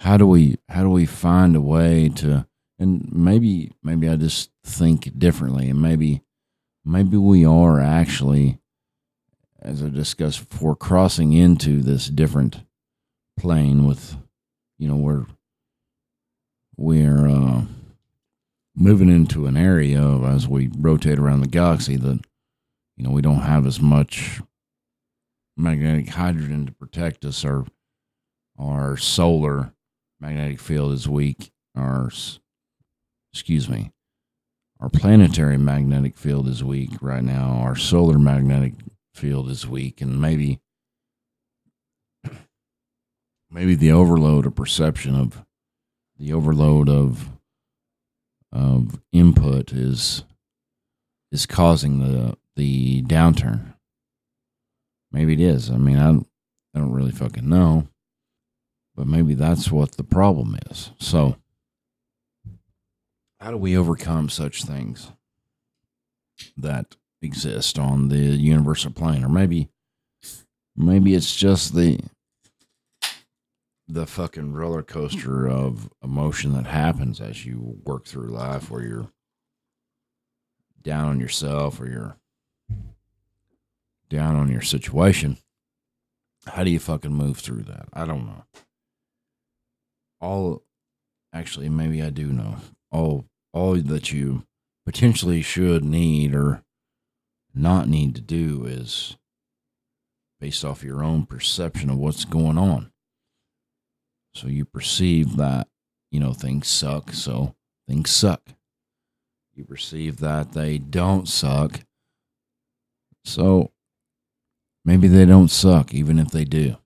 How 0.00 0.18
do 0.18 0.26
we 0.26 0.58
how 0.68 0.82
do 0.82 0.90
we 0.90 1.06
find 1.06 1.56
a 1.56 1.60
way 1.62 2.10
to 2.16 2.46
and 2.78 3.10
maybe 3.10 3.72
maybe 3.82 4.10
I 4.10 4.16
just 4.16 4.50
think 4.62 5.18
differently 5.18 5.70
and 5.70 5.80
maybe 5.80 6.20
maybe 6.84 7.16
we 7.16 7.46
are 7.46 7.80
actually 7.80 8.58
as 9.62 9.82
I 9.82 9.88
discussed 9.88 10.50
before 10.50 10.76
crossing 10.76 11.32
into 11.32 11.80
this 11.80 12.08
different 12.08 12.64
plane 13.38 13.86
with 13.86 14.16
you 14.76 14.86
know 14.86 14.96
we're 14.96 15.24
we're 16.76 17.28
uh, 17.28 17.62
moving 18.74 19.08
into 19.08 19.46
an 19.46 19.56
area 19.56 20.02
of 20.02 20.24
as 20.24 20.48
we 20.48 20.70
rotate 20.76 21.18
around 21.18 21.40
the 21.40 21.48
galaxy 21.48 21.96
that 21.96 22.20
you 22.96 23.04
know, 23.04 23.10
we 23.10 23.22
don't 23.22 23.40
have 23.40 23.66
as 23.66 23.80
much 23.80 24.40
magnetic 25.56 26.10
hydrogen 26.10 26.66
to 26.66 26.72
protect 26.72 27.24
us. 27.24 27.44
Our 27.44 27.64
our 28.58 28.96
solar 28.96 29.72
magnetic 30.20 30.60
field 30.60 30.92
is 30.92 31.08
weak. 31.08 31.50
Our 31.76 32.10
excuse 33.32 33.68
me, 33.68 33.92
our 34.78 34.88
planetary 34.88 35.58
magnetic 35.58 36.16
field 36.16 36.48
is 36.48 36.62
weak 36.62 36.90
right 37.00 37.24
now. 37.24 37.60
Our 37.62 37.76
solar 37.76 38.18
magnetic 38.18 38.74
field 39.14 39.50
is 39.50 39.66
weak, 39.66 40.00
and 40.00 40.20
maybe 40.20 40.60
maybe 43.50 43.74
the 43.74 43.92
overload 43.92 44.46
of 44.46 44.54
perception 44.54 45.16
of 45.16 45.44
the 46.22 46.32
overload 46.32 46.88
of 46.88 47.28
of 48.52 49.00
input 49.12 49.72
is 49.72 50.22
is 51.32 51.46
causing 51.46 51.98
the 51.98 52.36
the 52.54 53.02
downturn. 53.02 53.74
Maybe 55.10 55.32
it 55.32 55.40
is. 55.40 55.68
I 55.68 55.78
mean, 55.78 55.98
I 55.98 56.10
I 56.10 56.80
don't 56.80 56.92
really 56.92 57.10
fucking 57.10 57.48
know, 57.48 57.88
but 58.94 59.08
maybe 59.08 59.34
that's 59.34 59.72
what 59.72 59.92
the 59.92 60.04
problem 60.04 60.56
is. 60.70 60.92
So, 61.00 61.36
how 63.40 63.50
do 63.50 63.56
we 63.56 63.76
overcome 63.76 64.28
such 64.28 64.62
things 64.62 65.10
that 66.56 66.96
exist 67.20 67.80
on 67.80 68.08
the 68.08 68.16
universal 68.16 68.92
plane, 68.92 69.24
or 69.24 69.28
maybe, 69.28 69.70
maybe 70.76 71.14
it's 71.14 71.34
just 71.34 71.74
the 71.74 71.98
the 73.88 74.06
fucking 74.06 74.52
roller 74.52 74.82
coaster 74.82 75.48
of 75.48 75.90
emotion 76.02 76.52
that 76.54 76.66
happens 76.66 77.20
as 77.20 77.44
you 77.44 77.80
work 77.84 78.06
through 78.06 78.28
life, 78.28 78.70
where 78.70 78.82
you're 78.82 79.10
down 80.82 81.08
on 81.08 81.20
yourself, 81.20 81.80
or 81.80 81.86
you're 81.86 82.16
down 84.08 84.36
on 84.36 84.50
your 84.50 84.62
situation, 84.62 85.38
how 86.46 86.64
do 86.64 86.70
you 86.70 86.78
fucking 86.78 87.12
move 87.12 87.38
through 87.38 87.62
that? 87.62 87.86
I 87.92 88.04
don't 88.04 88.26
know. 88.26 88.44
All 90.20 90.62
actually 91.32 91.68
maybe 91.68 92.02
I 92.02 92.10
do 92.10 92.26
know. 92.26 92.56
All 92.90 93.26
all 93.52 93.74
that 93.76 94.12
you 94.12 94.44
potentially 94.84 95.42
should 95.42 95.84
need 95.84 96.34
or 96.34 96.62
not 97.54 97.88
need 97.88 98.14
to 98.14 98.20
do 98.20 98.64
is 98.64 99.16
based 100.40 100.64
off 100.64 100.82
your 100.82 101.02
own 101.04 101.26
perception 101.26 101.90
of 101.90 101.98
what's 101.98 102.24
going 102.24 102.58
on. 102.58 102.90
So 104.34 104.48
you 104.48 104.64
perceive 104.64 105.36
that, 105.36 105.68
you 106.10 106.20
know, 106.20 106.32
things 106.32 106.68
suck, 106.68 107.12
so 107.12 107.54
things 107.88 108.10
suck. 108.10 108.42
You 109.54 109.64
perceive 109.64 110.18
that 110.18 110.52
they 110.52 110.78
don't 110.78 111.28
suck. 111.28 111.80
So 113.24 113.72
maybe 114.84 115.08
they 115.08 115.26
don't 115.26 115.48
suck, 115.50 115.94
even 115.94 116.18
if 116.18 116.28
they 116.30 116.44
do. 116.44 116.76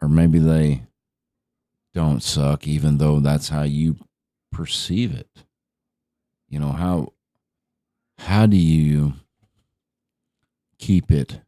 or 0.00 0.08
maybe 0.08 0.38
they 0.38 0.82
don't 1.94 2.22
suck, 2.22 2.66
even 2.66 2.98
though 2.98 3.20
that's 3.20 3.48
how 3.48 3.62
you 3.62 3.96
perceive 4.52 5.14
it. 5.14 5.44
You 6.48 6.60
know 6.60 6.72
how 6.72 7.12
how 8.18 8.46
do 8.46 8.56
you 8.56 9.14
keep 10.78 11.10
it 11.10 11.40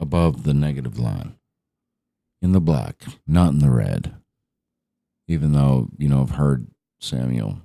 above 0.00 0.44
the 0.44 0.54
negative 0.54 0.98
line 0.98 1.36
in 2.42 2.52
the 2.52 2.60
black, 2.60 3.02
not 3.26 3.52
in 3.52 3.58
the 3.58 3.70
red? 3.70 4.14
Even 5.28 5.52
though 5.52 5.88
you 5.98 6.08
know 6.08 6.22
I've 6.22 6.36
heard 6.36 6.68
Samuel 7.00 7.60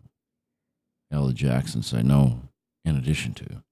L. 1.11 1.31
Jackson 1.31 1.83
say 1.83 2.01
no. 2.01 2.41
In 2.83 2.95
addition 2.95 3.35
to, 3.35 3.63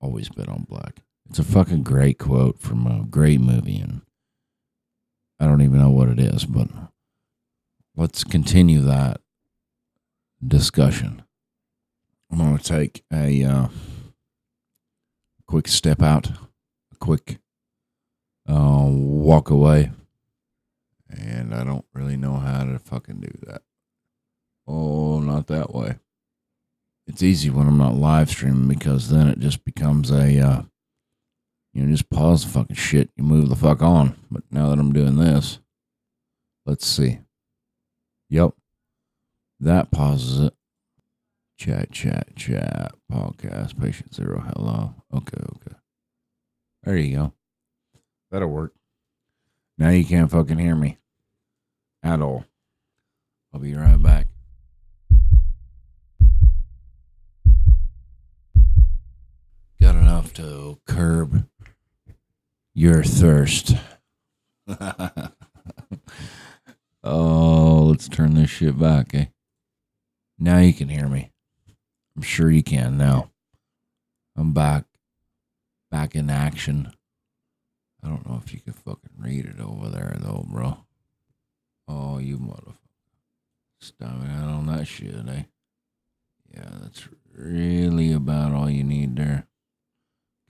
always 0.00 0.28
bet 0.28 0.48
on 0.48 0.66
black. 0.68 0.96
It's 1.30 1.38
a 1.38 1.44
fucking 1.44 1.84
great 1.84 2.18
quote 2.18 2.58
from 2.58 2.86
a 2.88 3.04
great 3.04 3.40
movie, 3.40 3.78
and 3.78 4.02
I 5.38 5.46
don't 5.46 5.62
even 5.62 5.78
know 5.78 5.90
what 5.90 6.08
it 6.08 6.18
is, 6.18 6.44
but 6.44 6.68
let's 7.96 8.24
continue 8.24 8.80
that 8.80 9.20
discussion. 10.46 11.22
I'm 12.30 12.38
going 12.38 12.58
to 12.58 12.64
take 12.64 13.04
a 13.12 13.44
uh, 13.44 13.68
quick 15.46 15.68
step 15.68 16.02
out, 16.02 16.30
a 16.30 16.96
quick 16.98 17.38
uh, 18.48 18.86
walk 18.88 19.50
away, 19.50 19.92
and 21.18 21.54
I 21.54 21.64
don't 21.64 21.84
really 21.92 22.16
know 22.16 22.36
how 22.36 22.64
to 22.64 22.78
fucking 22.78 23.20
do 23.20 23.32
that. 23.46 23.62
Oh, 24.66 25.20
not 25.20 25.46
that 25.48 25.74
way. 25.74 25.96
It's 27.06 27.22
easy 27.22 27.50
when 27.50 27.66
I'm 27.66 27.78
not 27.78 27.94
live 27.94 28.30
streaming 28.30 28.68
because 28.68 29.10
then 29.10 29.28
it 29.28 29.38
just 29.38 29.64
becomes 29.64 30.10
a, 30.10 30.38
uh, 30.38 30.62
you 31.72 31.82
know, 31.82 31.90
just 31.90 32.10
pause 32.10 32.44
the 32.44 32.50
fucking 32.50 32.76
shit. 32.76 33.10
You 33.16 33.24
move 33.24 33.48
the 33.48 33.56
fuck 33.56 33.82
on. 33.82 34.16
But 34.30 34.44
now 34.50 34.68
that 34.68 34.78
I'm 34.78 34.92
doing 34.92 35.16
this, 35.16 35.58
let's 36.64 36.86
see. 36.86 37.18
Yep. 38.30 38.54
That 39.58 39.90
pauses 39.90 40.40
it. 40.40 40.54
Chat, 41.58 41.92
chat, 41.92 42.34
chat. 42.36 42.94
Podcast, 43.10 43.80
patient 43.80 44.14
zero. 44.14 44.40
Hello. 44.40 44.94
Okay, 45.12 45.38
okay. 45.38 45.76
There 46.84 46.96
you 46.96 47.16
go. 47.16 47.32
That'll 48.30 48.48
work. 48.48 48.74
Now 49.78 49.90
you 49.90 50.04
can't 50.04 50.30
fucking 50.30 50.58
hear 50.58 50.76
me 50.76 50.98
at 52.02 52.20
all. 52.20 52.44
I'll 53.52 53.60
be 53.60 53.74
right 53.74 54.00
back. 54.00 54.28
Got 59.80 59.96
enough 59.96 60.32
to 60.34 60.78
curb 60.86 61.46
your 62.74 63.02
thirst. 63.02 63.74
oh, 67.02 67.84
let's 67.90 68.08
turn 68.08 68.34
this 68.34 68.50
shit 68.50 68.78
back, 68.78 69.14
eh? 69.14 69.26
Now 70.38 70.58
you 70.58 70.72
can 70.72 70.88
hear 70.88 71.08
me. 71.08 71.30
I'm 72.16 72.22
sure 72.22 72.50
you 72.50 72.62
can 72.62 72.96
now. 72.96 73.30
I'm 74.36 74.52
back. 74.52 74.84
Back 75.90 76.14
in 76.14 76.30
action. 76.30 76.92
I 78.02 78.08
don't 78.08 78.28
know 78.28 78.40
if 78.44 78.52
you 78.52 78.60
can 78.60 78.72
fucking 78.72 79.10
read 79.18 79.46
it 79.46 79.60
over 79.60 79.88
there 79.88 80.16
though, 80.20 80.44
bro. 80.48 80.78
Oh, 81.88 82.18
you 82.18 82.38
motherfucker. 82.38 82.76
Stopping 83.80 84.30
out 84.30 84.48
on 84.48 84.66
that 84.66 84.86
shit, 84.86 85.14
eh? 85.28 85.42
Yeah, 86.54 86.70
that's 86.82 87.08
really 87.34 88.12
about 88.12 88.52
all 88.52 88.70
you 88.70 88.84
need 88.84 89.16
there. 89.16 89.46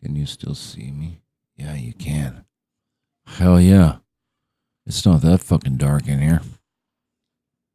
Can 0.03 0.17
you 0.17 0.27
still 0.27 0.55
see 0.55 0.91
me? 0.91 1.23
Yeah, 1.57 1.75
you 1.75 1.93
can. 1.93 2.45
Hell 3.27 3.61
yeah. 3.61 3.97
It's 4.87 5.07
not 5.07 5.23
that 5.23 5.41
fucking 5.41 5.77
dark 5.77 6.09
in 6.09 6.21
here. 6.21 6.43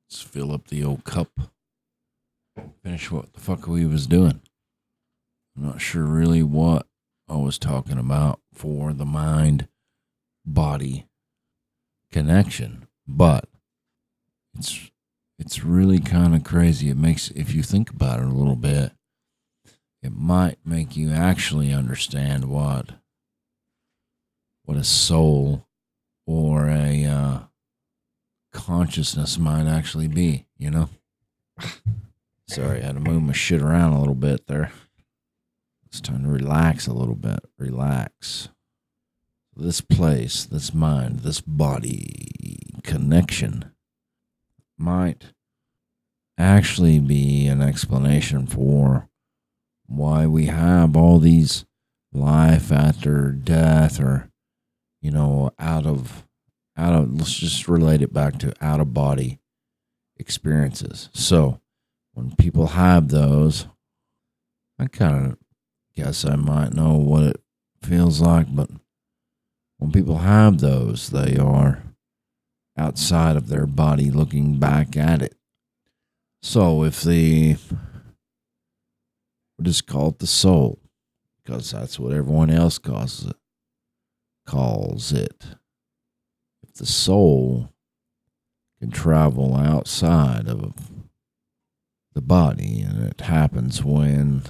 Let's 0.09 0.21
fill 0.21 0.51
up 0.51 0.67
the 0.67 0.83
old 0.83 1.03
cup. 1.03 1.29
Finish 2.83 3.11
what 3.11 3.33
the 3.33 3.39
fuck 3.39 3.67
we 3.67 3.85
was 3.85 4.07
doing. 4.07 4.41
I'm 5.55 5.65
not 5.65 5.81
sure 5.81 6.03
really 6.03 6.43
what 6.43 6.85
I 7.29 7.35
was 7.35 7.57
talking 7.57 7.97
about 7.97 8.39
for 8.53 8.93
the 8.93 9.05
mind 9.05 9.67
body 10.45 11.07
connection, 12.11 12.87
but 13.05 13.49
it's 14.57 14.89
it's 15.37 15.63
really 15.63 15.99
kind 15.99 16.35
of 16.35 16.43
crazy. 16.43 16.89
It 16.89 16.97
makes 16.97 17.29
if 17.31 17.53
you 17.53 17.63
think 17.63 17.89
about 17.89 18.19
it 18.19 18.25
a 18.25 18.33
little 18.33 18.55
bit, 18.55 18.93
it 20.01 20.13
might 20.13 20.57
make 20.65 20.95
you 20.95 21.11
actually 21.11 21.73
understand 21.73 22.45
what 22.45 22.91
what 24.63 24.77
a 24.77 24.83
soul 24.83 25.67
or 26.25 26.67
a 26.67 27.05
uh, 27.05 27.39
consciousness 28.51 29.37
might 29.37 29.67
actually 29.67 30.07
be. 30.07 30.45
You 30.57 30.71
know. 30.71 30.89
Sorry, 32.49 32.81
I 32.81 32.85
had 32.85 32.95
to 32.95 33.01
move 33.01 33.23
my 33.23 33.33
shit 33.33 33.61
around 33.61 33.91
a 33.91 33.99
little 33.99 34.15
bit 34.15 34.47
there. 34.47 34.71
It's 35.97 36.07
time 36.07 36.25
to 36.25 36.29
relax 36.29 36.85
a 36.85 36.93
little 36.93 37.15
bit. 37.15 37.39
Relax. 37.57 38.49
This 39.55 39.81
place, 39.81 40.45
this 40.45 40.71
mind, 40.71 41.21
this 41.21 41.41
body 41.41 42.69
connection 42.83 43.71
might 44.77 45.33
actually 46.37 46.99
be 46.99 47.47
an 47.47 47.63
explanation 47.63 48.45
for 48.45 49.09
why 49.87 50.27
we 50.27 50.45
have 50.45 50.95
all 50.95 51.17
these 51.17 51.65
life 52.13 52.71
after 52.71 53.31
death 53.31 53.99
or 53.99 54.29
you 55.01 55.09
know 55.09 55.49
out 55.57 55.87
of 55.87 56.27
out 56.77 56.93
of 56.93 57.11
let's 57.11 57.33
just 57.33 57.67
relate 57.67 58.03
it 58.03 58.13
back 58.13 58.37
to 58.37 58.53
out 58.61 58.79
of 58.79 58.93
body 58.93 59.39
experiences 60.17 61.09
so 61.11 61.59
when 62.13 62.35
people 62.35 62.67
have 62.67 63.07
those 63.07 63.65
i 64.77 64.85
kind 64.85 65.25
of 65.25 65.37
guess 65.97 66.23
i 66.23 66.35
might 66.35 66.73
know 66.73 66.93
what 66.93 67.23
it 67.23 67.41
feels 67.81 68.21
like 68.21 68.47
but 68.55 68.69
when 69.77 69.91
people 69.91 70.19
have 70.19 70.59
those 70.59 71.09
they 71.09 71.37
are 71.37 71.83
outside 72.77 73.35
of 73.35 73.49
their 73.49 73.65
body 73.65 74.09
looking 74.09 74.59
back 74.59 74.95
at 74.95 75.21
it 75.21 75.35
so 76.41 76.83
if 76.83 77.01
the 77.01 77.57
we'll 79.57 79.65
just 79.65 79.87
call 79.87 80.09
it 80.09 80.19
the 80.19 80.27
soul 80.27 80.79
because 81.47 81.71
that's 81.71 81.97
what 81.97 82.11
everyone 82.11 82.49
else 82.49 82.77
calls 82.77 83.25
it. 83.25 83.35
Calls 84.45 85.13
it. 85.13 85.45
If 86.61 86.73
the 86.73 86.85
soul 86.85 87.73
can 88.79 88.91
travel 88.91 89.55
outside 89.55 90.49
of 90.49 90.73
the 92.13 92.21
body, 92.21 92.81
and 92.81 93.01
it 93.01 93.21
happens 93.21 93.81
when 93.81 94.43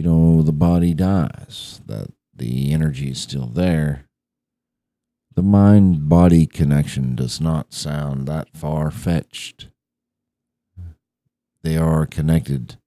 you 0.00 0.06
know 0.06 0.40
the 0.40 0.50
body 0.50 0.94
dies, 0.94 1.82
that 1.84 2.06
the 2.34 2.72
energy 2.72 3.10
is 3.10 3.20
still 3.20 3.44
there. 3.44 4.06
The 5.34 5.42
mind 5.42 6.08
body 6.08 6.46
connection 6.46 7.14
does 7.14 7.38
not 7.38 7.74
sound 7.74 8.26
that 8.26 8.48
far 8.56 8.90
fetched. 8.90 9.68
They 11.62 11.76
are 11.76 12.06
connected 12.06 12.78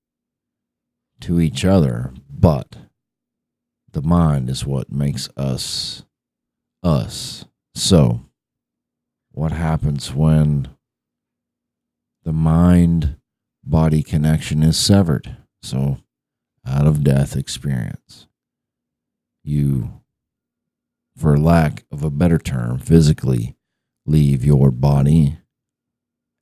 to 1.20 1.40
each 1.40 1.64
other, 1.64 2.16
but 2.32 2.78
the 3.92 4.02
mind 4.02 4.50
is 4.50 4.66
what 4.66 4.92
makes 4.92 5.30
us 5.38 6.06
us. 6.82 7.46
So, 7.76 8.22
what 9.34 9.52
happens 9.52 10.12
when 10.12 10.70
the 12.24 12.34
mind 12.34 13.18
body 13.64 14.02
connection 14.02 14.64
is 14.64 14.80
severed? 14.80 15.38
So, 15.62 16.00
out 16.66 16.88
of 16.88 17.04
death 17.04 17.36
experience, 17.36 18.28
you, 19.44 20.02
for 21.18 21.38
lack 21.38 21.84
of 21.92 22.04
a 22.04 22.10
better 22.10 22.38
term, 22.38 22.80
physically 22.80 23.56
leave 24.06 24.44
your 24.44 24.72
body, 24.72 25.38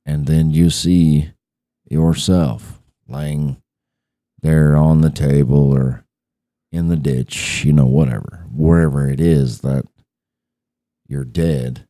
and 0.04 0.26
then 0.26 0.50
you 0.50 0.70
see 0.70 1.32
yourself 1.88 2.80
laying 3.08 3.62
there 4.40 4.76
on 4.76 5.00
the 5.00 5.10
table 5.10 5.72
or 5.72 6.04
in 6.70 6.88
the 6.88 6.96
ditch, 6.96 7.64
you 7.64 7.72
know, 7.72 7.86
whatever, 7.86 8.46
wherever 8.50 9.08
it 9.08 9.20
is 9.20 9.60
that 9.60 9.84
you're 11.06 11.24
dead, 11.24 11.86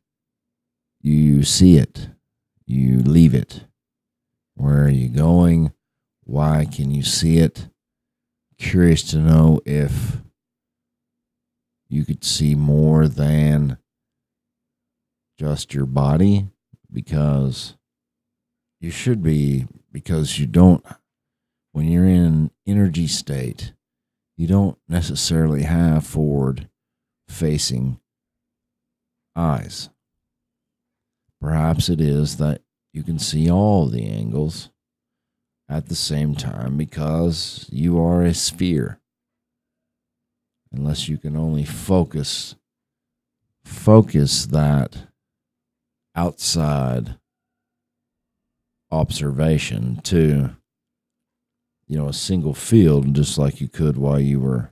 you 1.01 1.43
see 1.43 1.77
it, 1.77 2.09
you 2.65 2.99
leave 2.99 3.33
it. 3.33 3.65
Where 4.55 4.83
are 4.83 4.89
you 4.89 5.09
going? 5.09 5.71
Why 6.25 6.67
can 6.71 6.91
you 6.91 7.03
see 7.03 7.37
it? 7.37 7.69
Curious 8.57 9.03
to 9.11 9.17
know 9.17 9.59
if 9.65 10.17
you 11.89 12.05
could 12.05 12.23
see 12.23 12.55
more 12.55 13.07
than 13.07 13.77
just 15.37 15.73
your 15.73 15.85
body 15.85 16.47
because 16.91 17.75
you 18.79 18.91
should 18.91 19.21
be 19.21 19.67
because 19.91 20.39
you 20.39 20.45
don't 20.45 20.85
when 21.71 21.87
you're 21.87 22.05
in 22.05 22.23
an 22.23 22.51
energy 22.67 23.07
state, 23.07 23.73
you 24.37 24.47
don't 24.47 24.77
necessarily 24.87 25.63
have 25.63 26.05
forward 26.05 26.69
facing 27.27 27.99
eyes. 29.35 29.89
Perhaps 31.41 31.89
it 31.89 31.99
is 31.99 32.37
that 32.37 32.61
you 32.93 33.03
can 33.03 33.19
see 33.19 33.49
all 33.49 33.87
the 33.87 34.05
angles 34.05 34.69
at 35.69 35.87
the 35.87 35.95
same 35.95 36.35
time 36.35 36.77
because 36.77 37.67
you 37.71 37.99
are 37.99 38.23
a 38.23 38.33
sphere. 38.33 38.99
Unless 40.71 41.07
you 41.07 41.17
can 41.17 41.37
only 41.37 41.65
focus 41.65 42.55
focus 43.63 44.45
that 44.47 45.07
outside 46.15 47.17
observation 48.91 50.01
to 50.03 50.49
you 51.87 51.97
know 51.97 52.09
a 52.09 52.13
single 52.13 52.53
field 52.53 53.13
just 53.13 53.37
like 53.37 53.61
you 53.61 53.69
could 53.69 53.97
while 53.97 54.19
you 54.19 54.39
were 54.39 54.71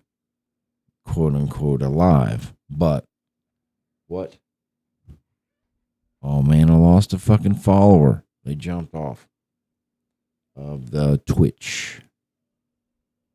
quote 1.05 1.35
unquote 1.35 1.81
alive. 1.81 2.53
But 2.69 3.05
what? 4.07 4.37
Oh 6.23 6.41
man 6.41 6.69
i 6.69 6.75
lost 6.75 7.13
a 7.13 7.19
fucking 7.19 7.55
follower. 7.55 8.23
They 8.43 8.55
jumped 8.55 8.93
off 8.95 9.27
of 10.55 10.91
the 10.91 11.21
twitch. 11.25 12.01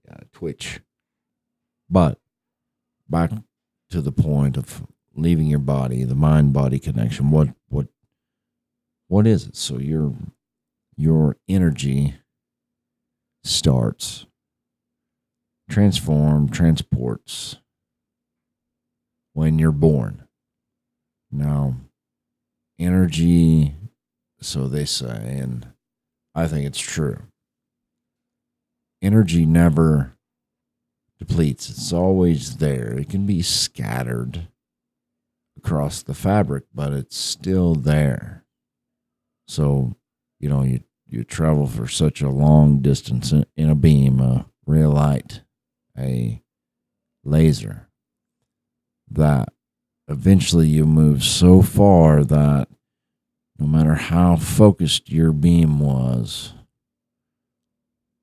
Yeah 0.07 0.19
twitch. 0.33 0.81
But 1.89 2.19
back 3.09 3.31
to 3.91 4.01
the 4.01 4.13
point 4.13 4.57
of 4.57 4.87
leaving 5.15 5.47
your 5.47 5.61
body 5.61 6.05
the 6.05 6.15
mind 6.15 6.53
body 6.53 6.79
connection 6.79 7.31
what 7.31 7.49
what 7.69 7.87
what 9.09 9.27
is 9.27 9.47
it? 9.47 9.57
So 9.57 9.79
your 9.79 10.13
your 10.97 11.37
energy 11.49 12.15
starts 13.45 14.27
transform 15.71 16.49
transports 16.49 17.57
when 19.33 19.59
you're 19.59 19.73
born. 19.73 20.27
Now 21.31 21.77
energy 22.79 23.75
so 24.41 24.69
they 24.69 24.85
say 24.85 25.39
and 25.41 25.67
i 26.37 26.47
think 26.47 26.67
it's 26.67 26.81
true. 26.81 27.19
Energy 29.03 29.45
never 29.45 30.13
depletes. 31.19 31.69
It's 31.69 31.93
always 31.93 32.59
there. 32.59 32.93
It 32.93 33.09
can 33.09 33.27
be 33.27 33.43
scattered 33.43 34.49
across 35.57 36.03
the 36.03 36.15
fabric 36.15 36.65
but 36.75 36.93
it's 36.93 37.17
still 37.17 37.75
there. 37.75 38.45
So 39.49 39.97
you 40.39 40.49
know 40.49 40.63
you 40.63 40.81
you 41.09 41.25
travel 41.25 41.67
for 41.67 41.89
such 41.89 42.21
a 42.21 42.29
long 42.29 42.81
distance 42.81 43.33
in, 43.33 43.47
in 43.57 43.71
a 43.71 43.75
beam, 43.75 44.21
a 44.21 44.47
real 44.67 44.91
light, 44.91 45.43
a 45.97 46.43
laser, 47.25 47.89
that 49.11 49.49
eventually 50.09 50.69
you 50.69 50.85
move 50.85 51.23
so 51.23 51.63
far 51.63 52.25
that 52.25 52.69
no 53.59 53.67
matter 53.67 53.95
how 53.95 54.37
focused 54.37 55.11
your 55.11 55.33
beam 55.33 55.81
was, 55.81 56.53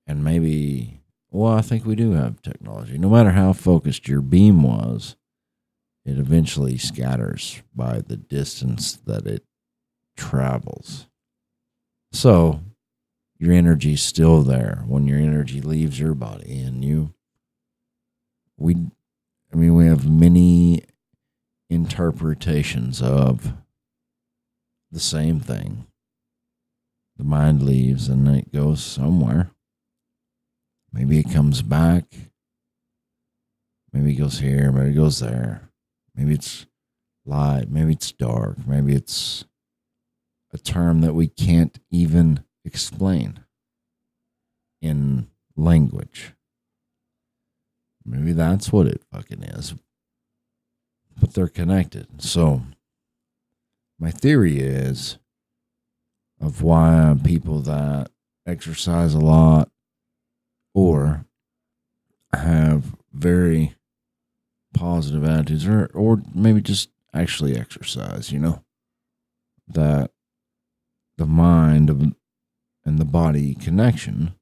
and 0.06 0.24
maybe, 0.24 1.02
well, 1.32 1.54
I 1.54 1.62
think 1.62 1.86
we 1.86 1.96
do 1.96 2.12
have 2.12 2.42
technology, 2.42 2.98
no 2.98 3.10
matter 3.10 3.32
how 3.32 3.54
focused 3.54 4.08
your 4.08 4.22
beam 4.22 4.64
was, 4.64 5.16
it 6.06 6.18
eventually 6.18 6.78
scatters 6.78 7.62
by 7.74 8.02
the 8.02 8.18
distance 8.18 8.94
that 9.06 9.26
it 9.26 9.44
travels. 10.18 11.08
So, 12.12 12.62
your 13.40 13.54
energy's 13.54 14.04
still 14.04 14.42
there. 14.44 14.84
When 14.88 15.08
your 15.08 15.20
energy 15.20 15.62
leaves 15.62 16.00
your 16.00 16.14
body 16.14 16.62
and 16.62 16.84
you 16.84 17.14
we 18.58 18.76
i 19.52 19.56
mean 19.56 19.76
we 19.76 19.86
have 19.86 20.08
many 20.08 20.84
interpretations 21.70 23.02
of 23.02 23.54
the 24.94 25.00
same 25.00 25.40
thing 25.40 25.86
the 27.18 27.24
mind 27.24 27.62
leaves 27.62 28.08
and 28.08 28.28
it 28.28 28.52
goes 28.54 28.84
somewhere 28.84 29.52
maybe 30.92 31.20
it 31.20 31.32
comes 31.32 31.62
back 31.62 32.06
maybe 33.92 34.14
it 34.14 34.18
goes 34.18 34.40
here 34.40 34.72
maybe 34.72 34.92
it 34.92 34.96
goes 34.96 35.20
there 35.20 35.70
maybe 36.16 36.34
it's 36.34 36.66
light 37.26 37.70
maybe 37.70 37.94
it's 37.94 38.12
dark 38.12 38.58
maybe 38.66 38.94
it's 38.94 39.46
a 40.54 40.58
term 40.58 41.02
that 41.02 41.14
we 41.14 41.28
can't 41.28 41.80
even 41.90 42.44
explain 42.64 43.44
in 44.82 45.28
language. 45.56 46.34
Maybe 48.06 48.34
that's 48.34 48.72
what 48.72 48.88
it 48.88 49.02
fucking 49.12 49.44
is. 49.44 49.74
But 51.20 51.34
they're 51.34 51.48
connected. 51.48 52.22
So, 52.22 52.62
my 54.04 54.12
theory 54.12 54.60
is 54.60 55.18
of 56.42 56.62
why 56.62 57.16
people 57.24 57.62
that 57.62 58.10
exercise 58.46 59.14
a 59.14 59.20
lot 59.20 59.72
or 60.74 61.26
have 62.34 62.98
very 63.14 63.76
positive 64.74 65.24
attitudes 65.24 65.66
or 65.66 65.90
or 65.94 66.22
maybe 66.36 66.62
just 66.62 66.90
actually 67.14 67.56
exercise, 67.56 68.30
you 68.30 68.40
know, 68.40 68.66
that 69.70 70.12
the 71.18 71.26
mind 71.26 71.90
of 71.90 72.02
and 72.84 73.00
the 73.00 73.06
body 73.06 73.56
connection 73.56 74.34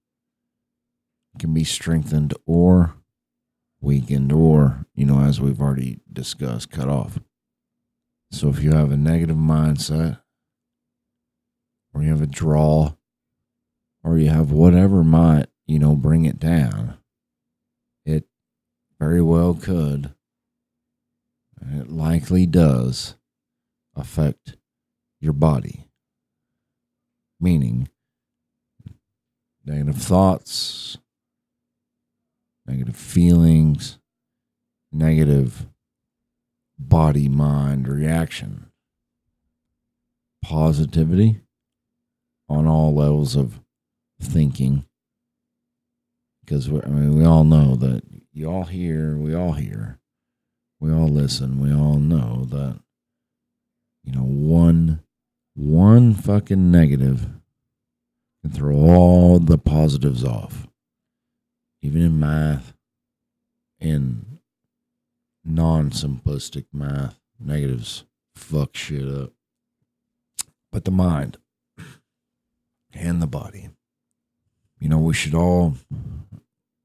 can 1.37 1.53
be 1.53 1.63
strengthened 1.63 2.33
or 2.47 2.95
weakened 3.79 4.31
or, 4.31 4.87
you 4.95 5.05
know, 5.05 5.19
as 5.19 5.39
we've 5.39 5.61
already 5.61 5.99
discussed, 6.11 6.71
cut 6.71 6.89
off. 6.89 7.19
So 8.31 8.47
if 8.47 8.63
you 8.63 8.71
have 8.71 8.91
a 8.91 8.97
negative 8.97 9.35
mindset 9.35 10.21
or 11.93 12.01
you 12.01 12.09
have 12.09 12.21
a 12.21 12.27
draw 12.27 12.93
or 14.03 14.17
you 14.17 14.29
have 14.29 14.51
whatever 14.51 15.03
might, 15.03 15.47
you 15.67 15.77
know, 15.77 15.95
bring 15.95 16.25
it 16.25 16.39
down, 16.39 16.97
it 18.05 18.25
very 18.99 19.21
well 19.21 19.53
could, 19.53 20.13
and 21.59 21.81
it 21.81 21.89
likely 21.89 22.45
does 22.45 23.15
affect 23.95 24.55
your 25.19 25.33
body. 25.33 25.89
Meaning, 27.39 27.89
negative 29.65 29.97
thoughts, 29.97 30.97
negative 32.65 32.95
feelings, 32.95 33.99
negative 34.91 35.67
body 36.87 37.29
mind 37.29 37.87
reaction. 37.87 38.71
Positivity 40.41 41.41
on 42.49 42.67
all 42.67 42.93
levels 42.93 43.35
of 43.35 43.61
thinking. 44.21 44.85
Because 46.43 46.67
I 46.67 46.87
mean, 46.89 47.15
we 47.15 47.23
all 47.23 47.43
know 47.43 47.75
that 47.75 48.03
you 48.33 48.49
all 48.49 48.65
hear, 48.65 49.15
we 49.15 49.33
all 49.33 49.53
hear, 49.53 49.99
we 50.79 50.91
all 50.91 51.07
listen, 51.07 51.59
we 51.59 51.71
all 51.71 51.97
know 51.97 52.45
that, 52.45 52.79
you 54.03 54.13
know, 54.13 54.23
one, 54.23 55.03
one 55.53 56.13
fucking 56.13 56.71
negative 56.71 57.27
and 58.43 58.53
throw 58.53 58.75
all 58.75 59.39
the 59.39 59.57
positives 59.57 60.23
off, 60.23 60.67
even 61.81 62.01
in 62.01 62.19
math 62.19 62.73
and 63.79 64.39
non 65.43 65.91
simplistic 65.91 66.65
math. 66.73 67.19
Negatives 67.39 68.05
fuck 68.35 68.75
shit 68.75 69.07
up. 69.07 69.31
But 70.71 70.85
the 70.85 70.91
mind 70.91 71.37
and 72.93 73.21
the 73.21 73.27
body, 73.27 73.69
you 74.79 74.87
know, 74.87 74.99
we 74.99 75.13
should 75.13 75.35
all, 75.35 75.75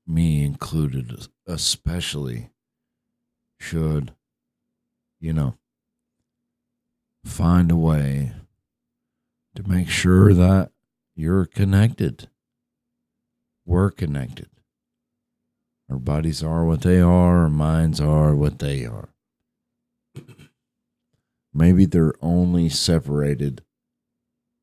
me 0.06 0.44
included, 0.44 1.28
especially, 1.46 2.50
should, 3.58 4.12
you 5.20 5.32
know, 5.32 5.56
find 7.24 7.70
a 7.70 7.76
way 7.76 8.32
to 9.54 9.68
make 9.68 9.88
sure 9.88 10.34
that 10.34 10.70
you're 11.14 11.46
connected. 11.46 12.28
We're 13.64 13.90
connected. 13.90 14.48
Our 15.90 15.98
bodies 15.98 16.42
are 16.42 16.64
what 16.64 16.82
they 16.82 17.00
are, 17.00 17.42
our 17.42 17.50
minds 17.50 18.00
are 18.00 18.34
what 18.34 18.58
they 18.58 18.84
are. 18.84 19.08
Maybe 21.54 21.86
they're 21.86 22.14
only 22.20 22.68
separated 22.68 23.62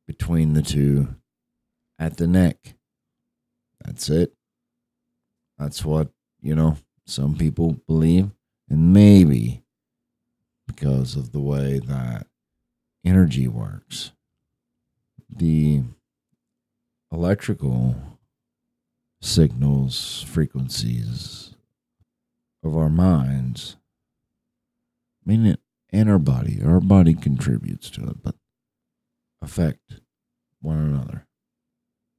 between 0.06 0.52
the 0.52 0.62
two 0.62 1.14
at 1.98 2.18
the 2.18 2.26
neck. 2.26 2.74
That's 3.84 4.08
it. 4.08 4.34
That's 5.58 5.84
what, 5.84 6.08
you 6.40 6.54
know, 6.54 6.76
some 7.06 7.36
people 7.36 7.80
believe. 7.86 8.30
And 8.68 8.92
maybe 8.92 9.62
because 10.66 11.16
of 11.16 11.32
the 11.32 11.40
way 11.40 11.78
that 11.78 12.26
energy 13.04 13.48
works, 13.48 14.12
the 15.28 15.82
electrical 17.10 17.96
signals, 19.24 20.22
frequencies 20.28 21.54
of 22.62 22.76
our 22.76 22.90
minds. 22.90 23.76
I 25.26 25.30
mean, 25.30 25.56
and 25.92 26.10
our 26.10 26.18
body. 26.18 26.60
Our 26.64 26.80
body 26.80 27.14
contributes 27.14 27.88
to 27.90 28.08
it, 28.08 28.22
but 28.22 28.34
affect 29.40 30.00
one 30.60 30.78
another. 30.78 31.26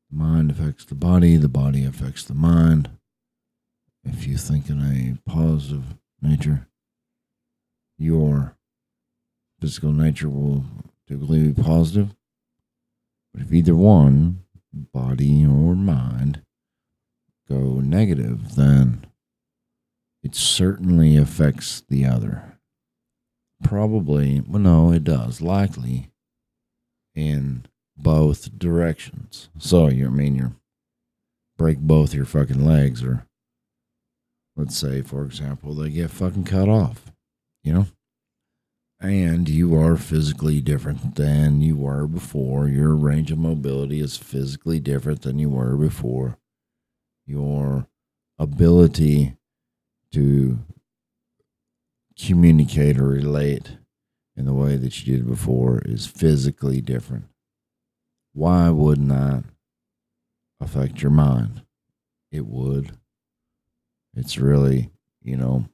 The 0.10 0.18
mind 0.18 0.52
affects 0.52 0.86
the 0.86 0.96
body, 0.96 1.38
the 1.38 1.50
body 1.50 1.86
affects 1.86 2.24
the 2.24 2.34
mind. 2.34 2.90
If 4.04 4.26
you 4.28 4.38
think 4.38 4.70
in 4.70 4.80
a 4.80 5.30
positive 5.30 5.96
nature, 6.22 6.68
your 7.98 8.58
physical 9.60 9.92
nature 9.92 10.30
will 10.30 10.66
typically 11.08 11.52
be 11.52 11.62
positive. 11.62 12.16
But 13.34 13.44
if 13.44 13.54
either 13.54 13.76
one, 13.76 14.44
body 14.74 15.46
or 15.46 15.76
mind, 15.76 16.42
go 17.50 17.80
negative, 17.80 18.56
then 18.56 19.06
it 20.24 20.36
certainly 20.36 21.18
affects 21.18 21.84
the 21.88 22.06
other. 22.06 22.60
Probably, 23.64 24.42
well, 24.42 24.62
no, 24.62 24.92
it 24.92 25.04
does, 25.04 25.42
likely 25.42 26.12
in 27.14 27.66
both 27.96 28.58
directions. 28.58 29.50
So, 29.58 29.88
you 29.88 30.08
I 30.08 30.10
mean, 30.10 30.36
you 30.36 30.56
break 31.58 31.78
both 31.80 32.14
your 32.14 32.26
fucking 32.26 32.66
legs, 32.66 33.04
or 33.04 33.26
let's 34.56 34.78
say, 34.78 35.02
for 35.02 35.24
example, 35.24 35.74
they 35.74 35.90
get 35.90 36.12
fucking 36.12 36.44
cut 36.44 36.68
off, 36.68 37.12
you 37.64 37.74
know? 37.74 37.86
And 39.00 39.48
you 39.48 39.76
are 39.76 39.98
physically 39.98 40.62
different 40.62 41.16
than 41.16 41.62
you 41.62 41.76
were 41.76 42.08
before. 42.08 42.68
Your 42.68 42.96
range 42.96 43.32
of 43.32 43.38
mobility 43.38 44.00
is 44.00 44.18
physically 44.18 44.80
different 44.80 45.22
than 45.22 45.38
you 45.38 45.50
were 45.50 45.76
before. 45.76 46.38
Your 47.26 47.88
ability 48.38 49.36
to 50.12 50.60
communicate 52.18 53.00
or 53.00 53.08
relate 53.08 53.78
in 54.36 54.46
the 54.46 54.54
way 54.54 54.76
that 54.78 55.06
you 55.06 55.18
did 55.18 55.28
before 55.28 55.82
is 55.86 56.06
physically 56.06 56.82
different. 56.82 57.26
Why 58.34 58.70
wouldn't 58.70 59.10
that 59.10 59.44
affect 60.60 61.02
your 61.02 61.12
mind? 61.12 61.64
It 62.32 62.46
would. 62.46 62.92
It's 64.14 64.38
really, 64.38 64.92
you 65.22 65.38
know, 65.38 65.66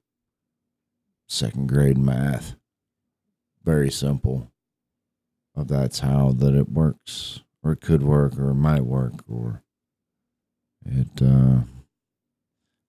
second 1.28 1.68
grade 1.68 1.98
math. 1.98 2.56
Very 3.64 3.92
simple. 3.92 4.52
But 5.56 5.68
that's 5.68 6.00
how 6.00 6.32
that 6.38 6.56
it 6.56 6.70
works, 6.70 7.42
or 7.62 7.74
it 7.74 7.82
could 7.82 8.04
work, 8.04 8.38
or 8.40 8.52
it 8.52 8.56
might 8.56 8.86
work, 8.86 9.16
or 9.28 9.64
it 10.86 11.22
uh, 11.22 11.62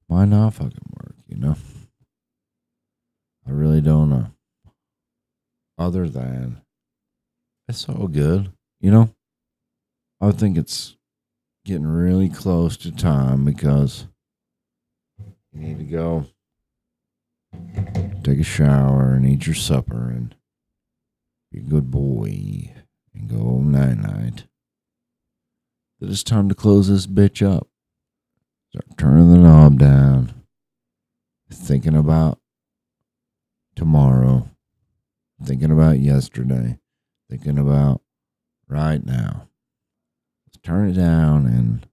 might 0.09 0.27
not 0.27 0.55
fucking 0.55 0.93
work, 0.99 1.15
you 1.29 1.37
know? 1.37 1.57
I 3.47 3.51
really 3.51 3.81
don't 3.81 4.11
know. 4.11 4.27
Other 5.79 6.09
than 6.09 6.63
it's 7.69 7.89
all 7.89 8.09
good, 8.09 8.53
you 8.81 8.91
know? 8.91 9.15
I 10.21 10.31
think 10.31 10.57
it's 10.57 10.97
getting 11.65 11.87
really 11.87 12.29
close 12.29 12.77
to 12.79 12.93
time 12.93 13.45
because 13.45 14.07
you 15.53 15.61
need 15.61 15.79
to 15.79 15.85
go 15.85 16.27
take 18.23 18.39
a 18.39 18.45
shower 18.45 19.15
and 19.15 19.27
eat 19.27 19.47
your 19.47 19.55
supper 19.55 20.09
and 20.09 20.35
be 21.51 21.59
a 21.59 21.63
good 21.63 21.91
boy 21.91 22.73
and 23.15 23.29
go 23.29 23.59
night 23.59 23.99
night. 23.99 24.45
That 26.01 26.11
it's 26.11 26.23
time 26.23 26.49
to 26.49 26.55
close 26.55 26.89
this 26.89 27.07
bitch 27.07 27.47
up. 27.47 27.69
Start 28.73 28.97
turning 28.97 29.31
the 29.31 29.37
knob 29.37 29.79
down. 29.79 30.33
Thinking 31.53 31.95
about 31.95 32.39
tomorrow. 33.77 34.49
Thinking 35.45 35.71
about 35.71 35.99
yesterday. 35.99 36.79
Thinking 37.29 37.59
about 37.59 38.01
right 38.69 39.05
now. 39.05 39.51
Let's 40.47 40.57
turn 40.63 40.89
it 40.89 40.95
down 40.95 41.47
and 41.47 41.87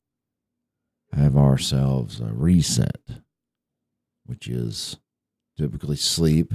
have 1.11 1.35
ourselves 1.35 2.21
a 2.21 2.27
reset, 2.31 3.01
which 4.25 4.47
is 4.47 4.99
typically 5.57 5.97
sleep 5.97 6.53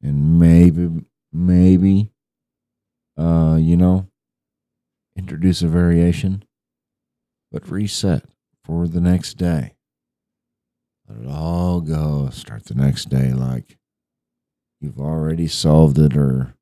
and 0.00 0.38
maybe, 0.38 0.90
maybe, 1.32 2.12
uh, 3.18 3.58
you 3.60 3.76
know, 3.76 4.06
introduce 5.16 5.60
a 5.60 5.66
variation, 5.66 6.44
but 7.50 7.68
reset 7.68 8.22
for 8.66 8.88
the 8.88 9.00
next 9.00 9.34
day. 9.34 9.74
Let 11.08 11.20
it 11.20 11.30
all 11.30 11.80
go. 11.80 12.30
Start 12.30 12.64
the 12.64 12.74
next 12.74 13.08
day 13.08 13.32
like 13.32 13.78
you've 14.80 14.98
already 14.98 15.46
solved 15.46 15.98
it 16.00 16.16
or 16.16 16.56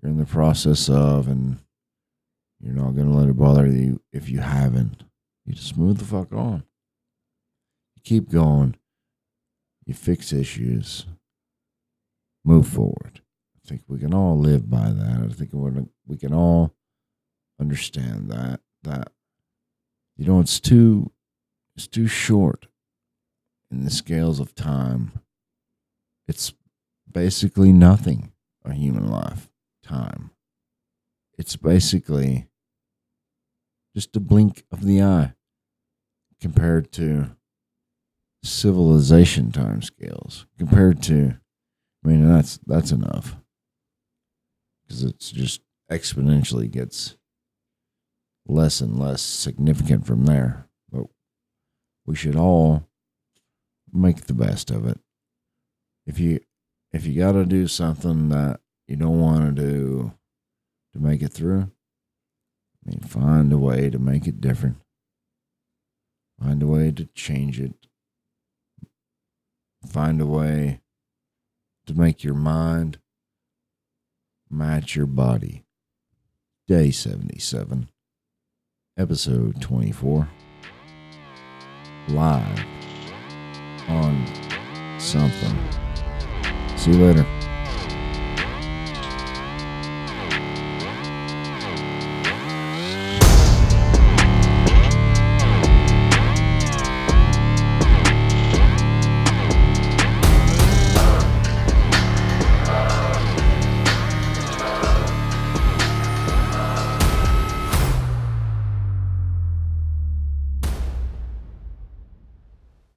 you're 0.00 0.12
in 0.12 0.16
the 0.16 0.26
process 0.26 0.88
of, 0.88 1.26
and 1.26 1.58
you're 2.60 2.74
not 2.74 2.94
going 2.94 3.10
to 3.10 3.16
let 3.16 3.28
it 3.28 3.36
bother 3.36 3.66
you 3.66 4.00
if 4.12 4.28
you 4.28 4.38
haven't. 4.38 5.02
You 5.44 5.54
just 5.54 5.76
move 5.76 5.98
the 5.98 6.04
fuck 6.04 6.32
on. 6.32 6.62
You 7.96 8.02
keep 8.04 8.30
going. 8.30 8.76
You 9.86 9.94
fix 9.94 10.32
issues. 10.32 11.06
Move 12.44 12.68
forward. 12.68 13.22
I 13.56 13.68
think 13.68 13.82
we 13.88 13.98
can 13.98 14.14
all 14.14 14.38
live 14.38 14.70
by 14.70 14.90
that. 14.90 15.26
I 15.28 15.32
think 15.32 15.50
we 16.06 16.16
can 16.16 16.32
all 16.32 16.74
understand 17.60 18.30
that. 18.30 18.60
That 18.84 19.10
you 20.16 20.26
know, 20.26 20.38
it's 20.38 20.60
too 20.60 21.10
it's 21.76 21.86
too 21.86 22.06
short 22.06 22.66
in 23.70 23.84
the 23.84 23.90
scales 23.90 24.40
of 24.40 24.54
time. 24.54 25.12
It's 26.28 26.54
basically 27.10 27.72
nothing 27.72 28.32
a 28.64 28.72
human 28.72 29.08
life 29.10 29.48
time. 29.82 30.30
It's 31.36 31.56
basically 31.56 32.46
just 33.94 34.16
a 34.16 34.20
blink 34.20 34.64
of 34.70 34.84
the 34.84 35.02
eye 35.02 35.34
compared 36.40 36.92
to 36.92 37.36
civilization 38.42 39.50
time 39.50 39.80
scales 39.80 40.44
compared 40.58 41.02
to 41.02 41.34
I 42.04 42.08
mean 42.08 42.28
that's 42.28 42.58
that's 42.66 42.92
enough 42.92 43.36
because 44.82 45.02
it's 45.02 45.30
just 45.30 45.62
exponentially 45.90 46.70
gets 46.70 47.16
less 48.46 48.82
and 48.82 48.98
less 48.98 49.22
significant 49.22 50.06
from 50.06 50.26
there 50.26 50.68
we 52.06 52.14
should 52.14 52.36
all 52.36 52.88
make 53.92 54.22
the 54.22 54.34
best 54.34 54.70
of 54.70 54.86
it 54.86 54.98
if 56.06 56.18
you 56.18 56.40
if 56.92 57.06
you 57.06 57.20
got 57.20 57.32
to 57.32 57.44
do 57.44 57.66
something 57.66 58.28
that 58.28 58.60
you 58.86 58.96
don't 58.96 59.20
want 59.20 59.44
to 59.44 59.62
do 59.62 60.12
to 60.92 61.00
make 61.00 61.22
it 61.22 61.32
through, 61.32 61.62
I 61.62 62.90
mean, 62.90 63.00
find 63.00 63.52
a 63.52 63.58
way 63.58 63.90
to 63.90 63.98
make 63.98 64.28
it 64.28 64.40
different. 64.40 64.76
Find 66.40 66.62
a 66.62 66.66
way 66.66 66.92
to 66.92 67.06
change 67.06 67.60
it. 67.60 67.74
Find 69.84 70.20
a 70.20 70.26
way 70.26 70.80
to 71.86 71.94
make 71.94 72.22
your 72.22 72.34
mind 72.34 72.98
match 74.48 74.94
your 74.94 75.06
body. 75.06 75.64
Day 76.68 76.92
77, 76.92 77.88
episode 78.96 79.60
24, 79.60 80.28
live 82.08 82.64
on 83.88 84.26
something. 84.98 85.58
See 86.76 86.92
you 86.92 87.06
later. 87.06 87.33